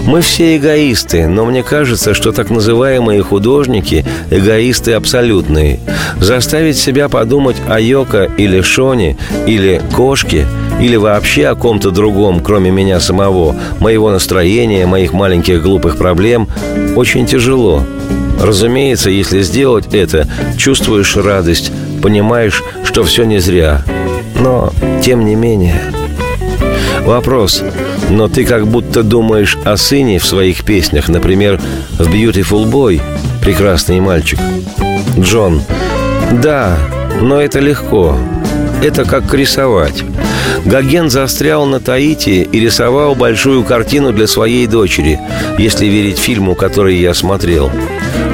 Мы 0.03 0.19
все 0.19 0.57
эгоисты, 0.57 1.27
но 1.29 1.45
мне 1.45 1.63
кажется, 1.63 2.13
что 2.13 2.33
так 2.33 2.49
называемые 2.49 3.23
художники– 3.23 4.05
эгоисты 4.29 4.91
абсолютные. 4.91 5.79
Заставить 6.19 6.75
себя 6.75 7.07
подумать 7.07 7.55
о 7.69 7.79
Йоко 7.79 8.29
или 8.35 8.59
Шоне, 8.59 9.15
или 9.47 9.81
кошке, 9.95 10.45
или 10.81 10.97
вообще 10.97 11.47
о 11.47 11.55
ком-то 11.55 11.89
другом, 11.89 12.41
кроме 12.41 12.71
меня 12.71 12.99
самого, 12.99 13.55
моего 13.79 14.11
настроения, 14.11 14.85
моих 14.85 15.13
маленьких 15.13 15.63
глупых 15.63 15.95
проблем, 15.95 16.49
очень 16.97 17.25
тяжело. 17.25 17.81
Разумеется, 18.41 19.09
если 19.09 19.41
сделать 19.41 19.93
это, 19.93 20.27
чувствуешь 20.57 21.15
радость, 21.15 21.71
понимаешь, 21.95 22.63
что 22.83 23.03
все 23.03 23.23
не 23.23 23.39
зря. 23.39 23.83
Но, 24.39 24.71
тем 25.03 25.25
не 25.25 25.35
менее... 25.35 25.81
Вопрос. 27.05 27.63
Но 28.09 28.27
ты 28.27 28.45
как 28.45 28.67
будто 28.67 29.03
думаешь 29.03 29.57
о 29.63 29.77
сыне 29.77 30.17
в 30.17 30.25
своих 30.25 30.63
песнях, 30.63 31.07
например, 31.07 31.61
в 31.99 32.11
«Beautiful 32.11 32.65
Boy» 32.65 32.99
«Прекрасный 33.41 33.99
мальчик». 33.99 34.39
Джон. 35.19 35.61
Да, 36.41 36.77
но 37.21 37.39
это 37.39 37.59
легко. 37.59 38.17
Это 38.81 39.05
как 39.05 39.31
рисовать. 39.33 40.03
Гоген 40.65 41.09
застрял 41.09 41.65
на 41.65 41.79
Таити 41.79 42.47
и 42.51 42.59
рисовал 42.59 43.13
большую 43.13 43.63
картину 43.63 44.11
для 44.11 44.25
своей 44.25 44.65
дочери, 44.65 45.19
если 45.59 45.85
верить 45.85 46.17
фильму, 46.17 46.55
который 46.55 46.95
я 46.95 47.13
смотрел. 47.13 47.71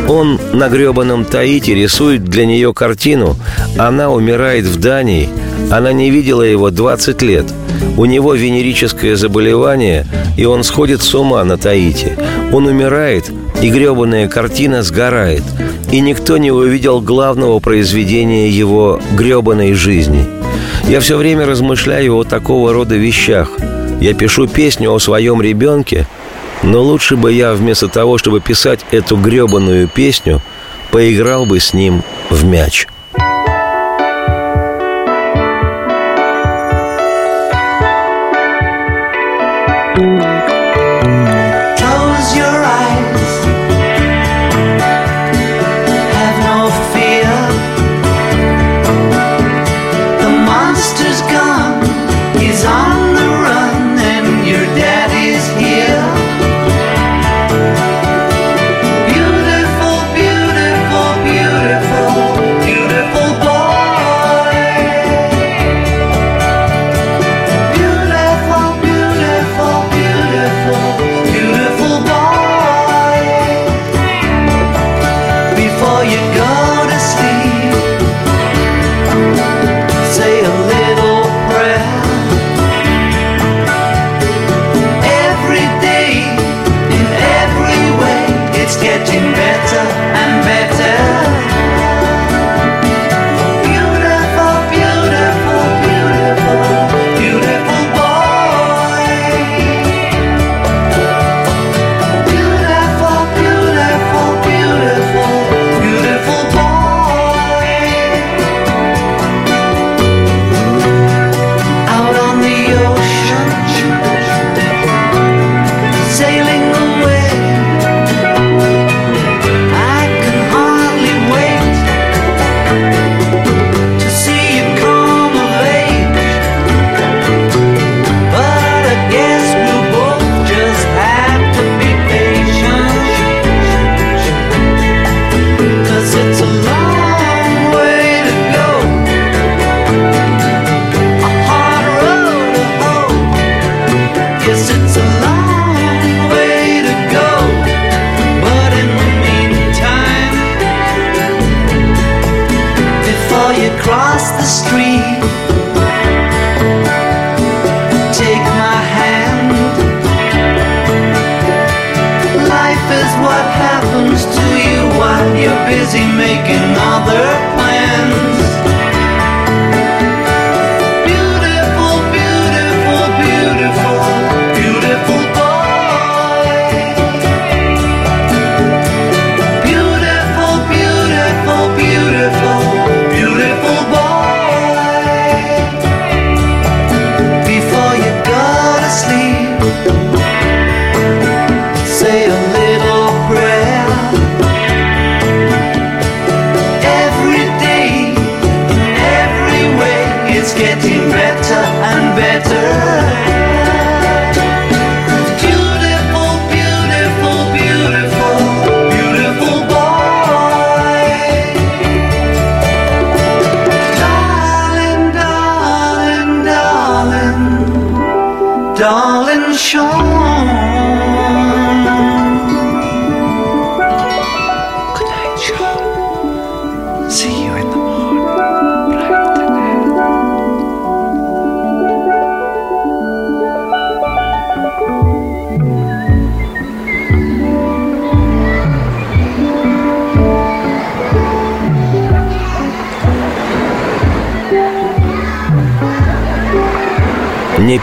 Он 0.07 0.39
на 0.53 0.67
гребаном 0.69 1.25
Таити 1.25 1.71
рисует 1.71 2.23
для 2.25 2.45
нее 2.45 2.73
картину, 2.73 3.35
она 3.77 4.09
умирает 4.09 4.65
в 4.65 4.79
Дании, 4.79 5.29
она 5.71 5.93
не 5.93 6.09
видела 6.09 6.41
его 6.41 6.69
20 6.69 7.21
лет– 7.21 7.45
у 7.97 8.05
него 8.05 8.33
венерическое 8.33 9.15
заболевание, 9.15 10.05
и 10.37 10.45
он 10.45 10.63
сходит 10.63 11.01
с 11.01 11.13
ума 11.13 11.43
на 11.43 11.57
Таити. 11.57 12.17
Он 12.51 12.67
умирает, 12.67 13.29
и 13.61 13.69
гребаная 13.69 14.27
картина 14.27 14.81
сгорает. 14.81 15.43
И 15.91 15.99
никто 15.99 16.37
не 16.37 16.51
увидел 16.51 17.01
главного 17.01 17.59
произведения 17.59 18.49
его 18.49 19.01
гребаной 19.17 19.73
жизни. 19.73 20.25
Я 20.87 20.99
все 20.99 21.17
время 21.17 21.45
размышляю 21.45 22.15
о 22.15 22.23
такого 22.23 22.73
рода 22.73 22.95
вещах. 22.95 23.51
Я 23.99 24.13
пишу 24.13 24.47
песню 24.47 24.91
о 24.91 24.99
своем 24.99 25.41
ребенке, 25.41 26.07
но 26.63 26.81
лучше 26.81 27.15
бы 27.15 27.31
я 27.31 27.53
вместо 27.53 27.87
того, 27.87 28.17
чтобы 28.17 28.39
писать 28.39 28.85
эту 28.91 29.17
гребаную 29.17 29.87
песню, 29.87 30.41
поиграл 30.91 31.45
бы 31.45 31.59
с 31.59 31.73
ним 31.73 32.03
в 32.29 32.43
мяч. 32.43 32.87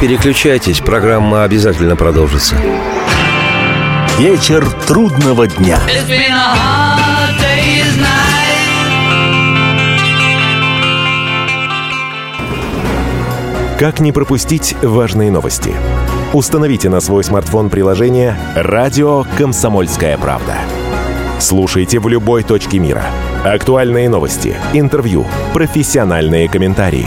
Переключайтесь, 0.00 0.80
программа 0.80 1.44
обязательно 1.44 1.96
продолжится. 1.96 2.56
Вечер 4.18 4.68
трудного 4.86 5.46
дня. 5.46 5.78
It's 5.86 6.08
been 6.08 6.30
a 6.30 6.54
hard 6.54 7.38
day's 7.38 7.98
night. 7.98 8.38
Как 13.78 14.00
не 14.00 14.10
пропустить 14.10 14.74
важные 14.82 15.30
новости? 15.30 15.72
Установите 16.32 16.88
на 16.90 17.00
свой 17.00 17.22
смартфон 17.22 17.70
приложение 17.70 18.36
«Радио 18.56 19.24
Комсомольская 19.36 20.18
правда». 20.18 20.56
Слушайте 21.38 22.00
в 22.00 22.08
любой 22.08 22.42
точке 22.42 22.80
мира. 22.80 23.04
Актуальные 23.44 24.08
новости, 24.08 24.56
интервью, 24.72 25.24
профессиональные 25.54 26.48
комментарии. 26.48 27.06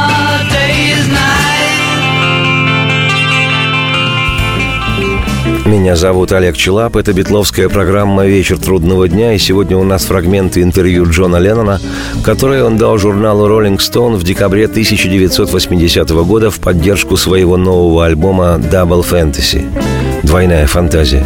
Меня 5.71 5.95
зовут 5.95 6.33
Олег 6.33 6.57
Челап, 6.57 6.97
это 6.97 7.13
битловская 7.13 7.69
программа 7.69 8.25
«Вечер 8.25 8.57
трудного 8.59 9.07
дня», 9.07 9.31
и 9.31 9.37
сегодня 9.37 9.77
у 9.77 9.85
нас 9.85 10.03
фрагменты 10.03 10.61
интервью 10.63 11.09
Джона 11.09 11.37
Леннона, 11.37 11.79
которое 12.25 12.65
он 12.65 12.75
дал 12.75 12.97
журналу 12.97 13.47
Rolling 13.47 13.77
Stone 13.77 14.17
в 14.17 14.23
декабре 14.23 14.65
1980 14.65 16.09
года 16.09 16.51
в 16.51 16.59
поддержку 16.59 17.15
своего 17.15 17.55
нового 17.55 18.05
альбома 18.05 18.59
«Double 18.61 19.01
Fantasy»– 19.09 19.63
«Двойная 20.23 20.67
фантазия». 20.67 21.25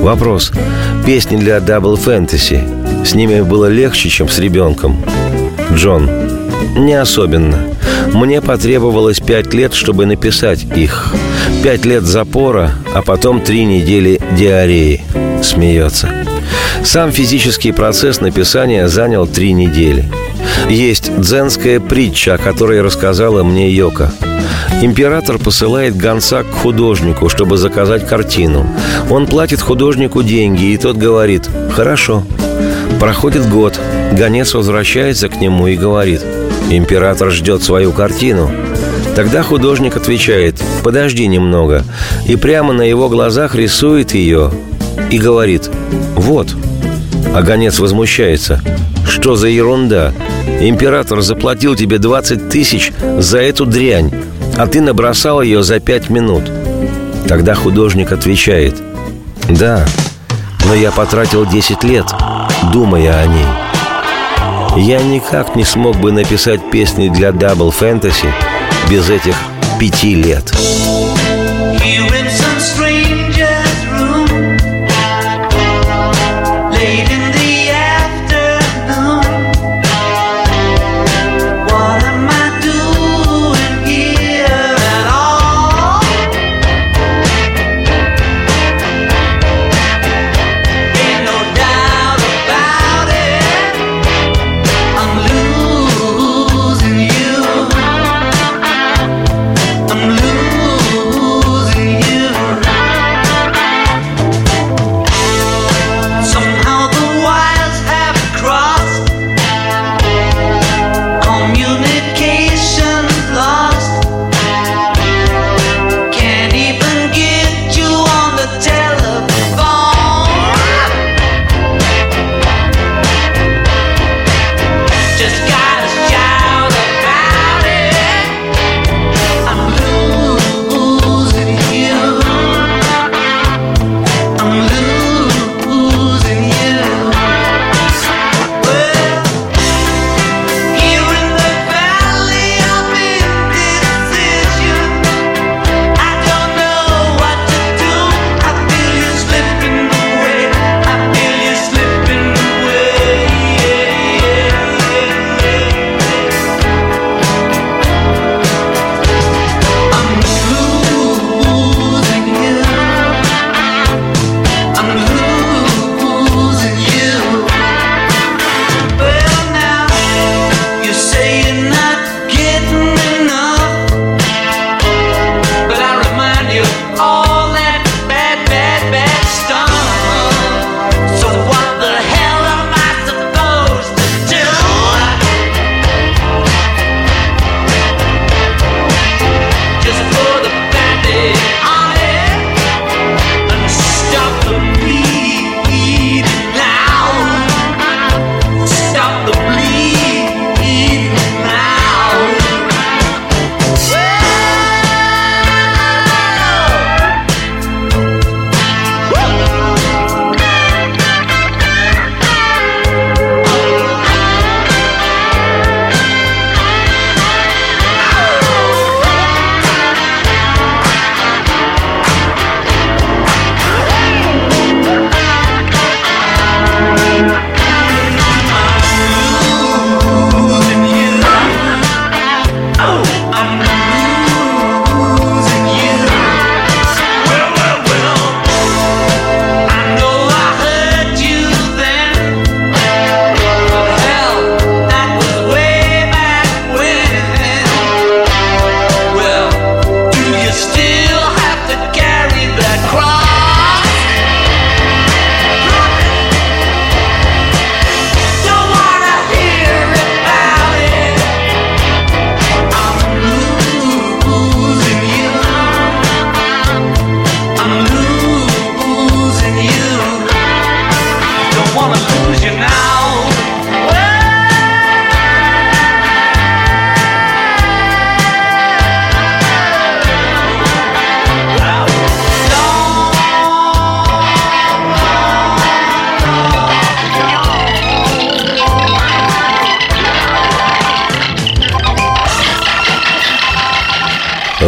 Вопрос. 0.00 0.50
Песни 1.06 1.36
для 1.36 1.58
Double 1.58 1.96
Fantasy. 1.96 3.04
С 3.06 3.14
ними 3.14 3.40
было 3.40 3.66
легче, 3.66 4.08
чем 4.08 4.28
с 4.28 4.40
ребенком? 4.40 5.00
Джон. 5.76 6.10
Не 6.76 6.94
особенно. 6.94 7.68
Мне 8.12 8.40
потребовалось 8.40 9.20
пять 9.20 9.54
лет, 9.54 9.72
чтобы 9.72 10.04
написать 10.06 10.64
их. 10.76 11.14
Пять 11.62 11.84
лет 11.84 12.02
запора, 12.02 12.72
а 12.94 13.02
потом 13.02 13.40
три 13.40 13.64
недели 13.64 14.20
диареи. 14.36 15.02
Смеется. 15.42 16.08
Сам 16.84 17.12
физический 17.12 17.72
процесс 17.72 18.20
написания 18.20 18.88
занял 18.88 19.26
три 19.26 19.52
недели. 19.52 20.10
Есть 20.68 21.10
дзенская 21.18 21.80
притча, 21.80 22.34
о 22.34 22.38
которой 22.38 22.82
рассказала 22.82 23.42
мне 23.42 23.70
Йока. 23.70 24.12
Император 24.82 25.38
посылает 25.38 25.96
гонца 25.96 26.42
к 26.42 26.50
художнику, 26.52 27.28
чтобы 27.28 27.58
заказать 27.58 28.06
картину. 28.06 28.66
Он 29.10 29.26
платит 29.26 29.60
художнику 29.60 30.22
деньги, 30.22 30.72
и 30.72 30.76
тот 30.76 30.96
говорит 30.96 31.48
«Хорошо». 31.72 32.24
Проходит 32.98 33.48
год, 33.48 33.78
гонец 34.12 34.54
возвращается 34.54 35.28
к 35.28 35.40
нему 35.40 35.66
и 35.68 35.76
говорит 35.76 36.22
«Император 36.68 37.30
ждет 37.30 37.62
свою 37.62 37.92
картину». 37.92 38.50
Тогда 39.16 39.42
художник 39.42 39.96
отвечает 39.96 40.62
«Подожди 40.82 41.26
немного» 41.26 41.84
и 42.26 42.36
прямо 42.36 42.72
на 42.72 42.82
его 42.82 43.08
глазах 43.08 43.54
рисует 43.54 44.14
ее 44.14 44.50
и 45.10 45.18
говорит 45.18 45.68
«Вот». 46.14 46.48
А 47.34 47.42
гонец 47.42 47.78
возмущается 47.78 48.60
«Что 49.06 49.36
за 49.36 49.48
ерунда? 49.48 50.12
Император 50.60 51.20
заплатил 51.22 51.74
тебе 51.74 51.98
20 51.98 52.48
тысяч 52.48 52.92
за 53.18 53.38
эту 53.38 53.66
дрянь, 53.66 54.12
а 54.56 54.66
ты 54.66 54.80
набросал 54.80 55.42
ее 55.42 55.62
за 55.62 55.80
пять 55.80 56.08
минут». 56.08 56.44
Тогда 57.28 57.54
художник 57.54 58.12
отвечает 58.12 58.76
«Да, 59.48 59.86
но 60.66 60.74
я 60.74 60.90
потратил 60.90 61.46
10 61.46 61.84
лет, 61.84 62.06
думая 62.72 63.22
о 63.22 63.26
ней». 63.26 63.69
Я 64.76 65.02
никак 65.02 65.56
не 65.56 65.64
смог 65.64 65.96
бы 65.96 66.12
написать 66.12 66.70
песни 66.70 67.08
для 67.08 67.30
Double 67.30 67.74
Fantasy 67.76 68.30
без 68.88 69.10
этих 69.10 69.34
пяти 69.80 70.14
лет. 70.14 70.52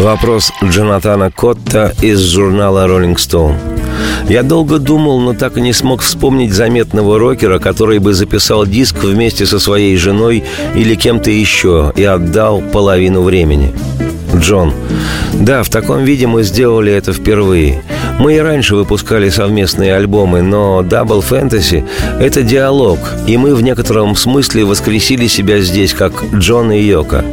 Вопрос 0.02 0.52
Джонатана 0.62 1.30
Котта 1.30 1.94
из 2.00 2.18
журнала 2.20 2.86
Rolling 2.86 3.16
Stone. 3.16 3.71
Я 4.32 4.42
долго 4.42 4.78
думал, 4.78 5.20
но 5.20 5.34
так 5.34 5.58
и 5.58 5.60
не 5.60 5.74
смог 5.74 6.00
вспомнить 6.00 6.54
заметного 6.54 7.18
рокера, 7.18 7.58
который 7.58 7.98
бы 7.98 8.14
записал 8.14 8.64
диск 8.64 9.04
вместе 9.04 9.44
со 9.44 9.58
своей 9.58 9.94
женой 9.98 10.42
или 10.74 10.94
кем-то 10.94 11.30
еще 11.30 11.92
и 11.96 12.02
отдал 12.04 12.62
половину 12.62 13.20
времени. 13.20 13.74
Джон. 14.34 14.72
Да, 15.34 15.62
в 15.62 15.68
таком 15.68 16.04
виде 16.04 16.26
мы 16.26 16.44
сделали 16.44 16.90
это 16.90 17.12
впервые. 17.12 17.82
Мы 18.18 18.36
и 18.36 18.38
раньше 18.38 18.76
выпускали 18.76 19.30
совместные 19.30 19.94
альбомы, 19.94 20.42
но 20.42 20.82
Double 20.82 21.24
Fantasy— 21.28 21.84
это 22.20 22.42
диалог, 22.42 22.98
и 23.26 23.36
мы 23.36 23.54
в 23.54 23.62
некотором 23.62 24.14
смысле 24.16 24.64
воскресили 24.64 25.26
себя 25.26 25.60
здесь, 25.60 25.92
как 25.92 26.12
Джон 26.34 26.72
и 26.72 26.80
Йока. 26.80 27.24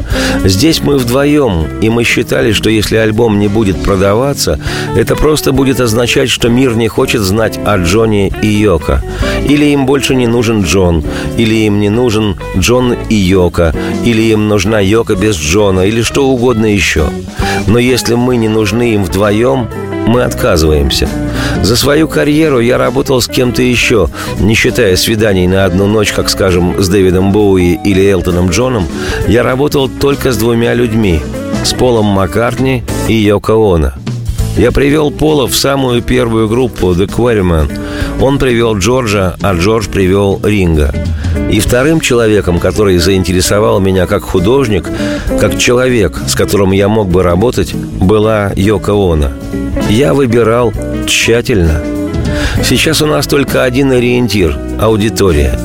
Здесь 0.45 0.81
мы 0.81 0.97
вдвоем, 0.97 1.67
и 1.81 1.89
мы 1.89 2.03
считали, 2.03 2.53
что 2.53 2.69
если 2.69 2.95
альбом 2.95 3.39
не 3.39 3.47
будет 3.47 3.83
продаваться, 3.83 4.59
это 4.95 5.15
просто 5.15 5.51
будет 5.51 5.79
означать, 5.79 6.29
что 6.29 6.49
мир 6.49 6.75
не 6.75 6.87
хочет 6.87 7.21
знать 7.21 7.59
о 7.65 7.77
Джоне 7.77 8.31
и 8.41 8.47
Йока. 8.47 9.03
Или 9.47 9.65
им 9.65 9.85
больше 9.85 10.15
не 10.15 10.27
нужен 10.27 10.63
Джон, 10.63 11.03
или 11.37 11.55
им 11.55 11.79
не 11.79 11.89
нужен 11.89 12.37
Джон 12.57 12.95
и 13.09 13.15
Йока, 13.15 13.75
или 14.05 14.21
им 14.31 14.47
нужна 14.47 14.79
Йока 14.79 15.15
без 15.15 15.35
Джона, 15.35 15.81
или 15.81 16.01
что 16.01 16.27
угодно 16.27 16.65
еще. 16.65 17.05
Но 17.67 17.77
если 17.79 18.15
мы 18.15 18.37
не 18.37 18.47
нужны 18.47 18.93
им 18.93 19.03
вдвоем, 19.03 19.67
мы 20.09 20.23
отказываемся. 20.23 21.07
За 21.61 21.75
свою 21.75 22.07
карьеру 22.07 22.59
я 22.59 22.77
работал 22.77 23.21
с 23.21 23.27
кем-то 23.27 23.61
еще, 23.61 24.09
не 24.39 24.55
считая 24.55 24.95
свиданий 24.95 25.47
на 25.47 25.65
одну 25.65 25.87
ночь, 25.87 26.11
как, 26.11 26.29
скажем, 26.29 26.81
с 26.81 26.89
Дэвидом 26.89 27.31
Боуи 27.31 27.79
или 27.85 28.09
Элтоном 28.09 28.49
Джоном, 28.49 28.87
я 29.27 29.43
работал 29.43 29.87
только 29.87 30.31
с 30.31 30.37
двумя 30.37 30.73
людьми– 30.73 31.21
с 31.63 31.73
Полом 31.73 32.05
Маккартни 32.05 32.83
и 33.07 33.13
Йоко 33.13 33.53
Оно. 33.53 33.93
Я 34.59 34.73
привел 34.73 35.09
Пола 35.09 35.47
в 35.47 35.55
самую 35.55 36.01
первую 36.01 36.49
группу 36.49 36.87
The 36.87 37.07
Quarrymen. 37.07 37.71
Он 38.19 38.37
привел 38.37 38.77
Джорджа, 38.77 39.37
а 39.41 39.53
Джордж 39.53 39.87
привел 39.87 40.37
Ринга. 40.43 40.93
И 41.49 41.61
вторым 41.61 42.01
человеком, 42.01 42.59
который 42.59 42.97
заинтересовал 42.97 43.79
меня 43.79 44.05
как 44.05 44.23
художник, 44.23 44.85
как 45.39 45.57
человек, 45.57 46.19
с 46.27 46.35
которым 46.35 46.71
я 46.71 46.89
мог 46.89 47.07
бы 47.07 47.23
работать, 47.23 47.73
была 47.73 48.51
Йоко 48.53 48.91
Оно. 48.91 49.29
Я 49.89 50.13
выбирал 50.13 50.73
тщательно. 51.07 51.81
Сейчас 52.61 53.01
у 53.01 53.05
нас 53.05 53.27
только 53.27 53.63
один 53.63 53.93
ориентир– 53.93 54.59
аудитория. 54.81 55.57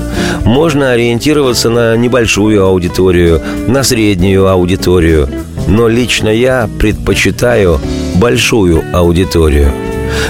Можно 0.44 0.92
ориентироваться 0.92 1.68
на 1.68 1.96
небольшую 1.96 2.64
аудиторию, 2.64 3.42
на 3.66 3.82
среднюю 3.82 4.46
аудиторию, 4.46 5.28
но 5.66 5.88
лично 5.88 6.28
я 6.28 6.68
предпочитаю 6.78 7.80
большую 8.14 8.84
аудиторию. 8.92 9.72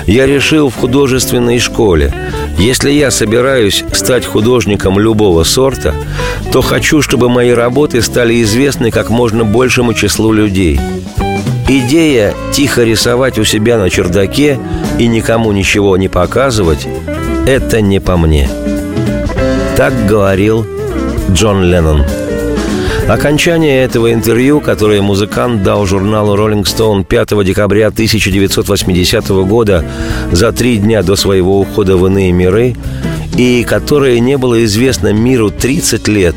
Я 0.07 0.27
решил 0.27 0.71
в 0.71 0.77
художественной 0.77 1.59
школе, 1.59 2.13
если 2.59 2.91
я 2.91 3.11
собираюсь 3.11 3.85
стать 3.93 4.25
художником 4.25 4.99
любого 4.99 5.45
сорта, 5.45 5.95
то 6.53 6.63
хочу, 6.63 7.03
чтобы 7.03 7.29
мои 7.29 7.51
работы 7.51 8.01
стали 8.03 8.43
известны 8.43 8.91
как 8.91 9.11
можно 9.11 9.45
большему 9.45 9.95
числу 9.95 10.33
людей– 10.33 10.81
Идея 11.67 12.35
тихо 12.53 12.85
рисовать 12.85 13.39
у 13.39 13.45
себя 13.45 13.79
на 13.79 13.89
чердаке 13.89 14.59
и 14.99 15.07
никому 15.07 15.51
ничего 15.53 15.97
не 15.97 16.09
показывать– 16.09 16.87
это 17.47 17.81
не 17.81 18.01
по 18.01 18.19
мне. 18.19 18.51
Так 19.77 20.07
говорил 20.07 20.67
Джон 21.31 21.65
Леннон. 21.65 22.05
Окончание 23.09 23.85
этого 23.85 24.15
интервью, 24.15 24.61
которое 24.61 25.03
музыкант 25.03 25.63
дал 25.63 25.85
журналу 25.85 26.37
Rolling 26.37 26.65
Stone 26.65 27.05
5 27.05 27.45
декабря 27.45 27.89
1980 27.89 29.29
года 29.47 29.85
за 30.33 30.53
три 30.53 30.79
дня 30.79 31.03
до 31.03 31.15
своего 31.15 31.61
ухода 31.61 31.99
в 31.99 32.07
иные 32.07 32.33
миры, 32.33 32.75
и 33.37 33.63
которое 33.69 34.21
не 34.21 34.39
было 34.39 34.65
известно 34.65 35.13
миру 35.13 35.51
30 35.51 36.09
лет, 36.09 36.37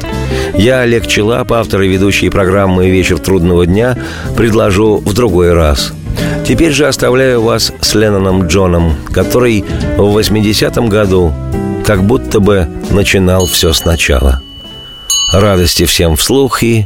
я, 0.56 0.82
Олег 0.82 1.08
Челап, 1.08 1.54
автор 1.54 1.84
и 1.84 1.88
ведущий 1.88 2.30
программы 2.30 2.90
«Вечер 2.90 3.18
трудного 3.18 3.66
дня», 3.66 3.98
предложу 4.36 4.98
в 4.98 5.14
другой 5.14 5.54
раз. 5.54 5.94
Теперь 6.46 6.72
же 6.72 6.88
оставляю 6.88 7.42
вас 7.42 7.72
с 7.80 7.96
Ленноном 7.96 8.48
Джоном, 8.48 8.96
который 9.14 9.64
в 9.98 10.18
80-м 10.18 10.90
году 10.90 11.34
как 11.86 12.04
будто 12.04 12.40
бы 12.40 12.68
начинал 12.90 13.46
все 13.46 13.72
сначала. 13.72 14.42
Радости 15.33 15.87
всем 15.87 16.17
вслух 16.17 16.63
и 16.63 16.85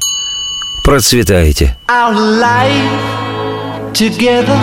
процветайте. 0.84 1.76
Our 1.88 2.14
life 2.14 3.92
together 3.92 4.58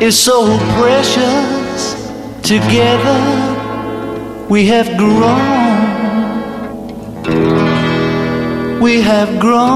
is 0.00 0.18
so 0.18 0.58
precious. 0.78 1.96
Together 2.42 3.16
we 4.48 4.66
have 4.66 4.96
grown. 4.96 5.60
we 8.80 9.02
have 9.02 9.38
grown. 9.38 9.70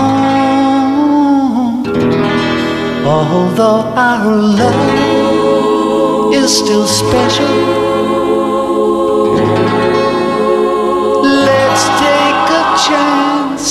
Although 3.07 3.83
our 3.95 4.35
love 4.35 6.35
is 6.35 6.57
still 6.57 6.87
special, 6.87 7.78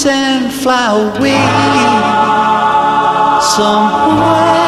And 0.07 0.53
fly 0.53 0.91
away 1.16 1.39
somewhere 3.41 4.68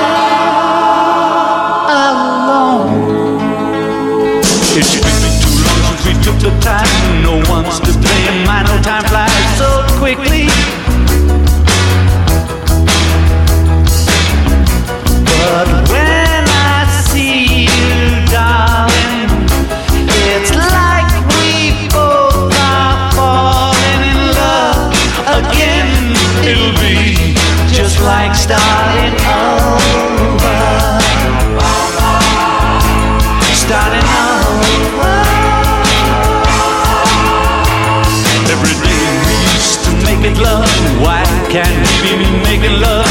can't 41.51 42.21
be 42.21 42.31
making 42.45 42.81
love 42.81 43.10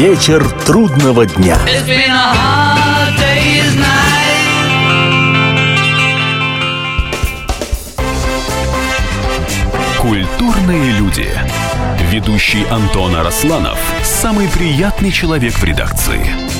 Вечер 0.00 0.42
трудного 0.64 1.26
дня. 1.26 1.58
Культурные 9.98 10.92
люди. 10.92 11.28
Ведущий 12.10 12.64
Антон 12.70 13.14
Арасланов– 13.14 13.78
самый 14.02 14.48
приятный 14.48 15.12
человек 15.12 15.52
в 15.52 15.64
редакции. 15.64 16.49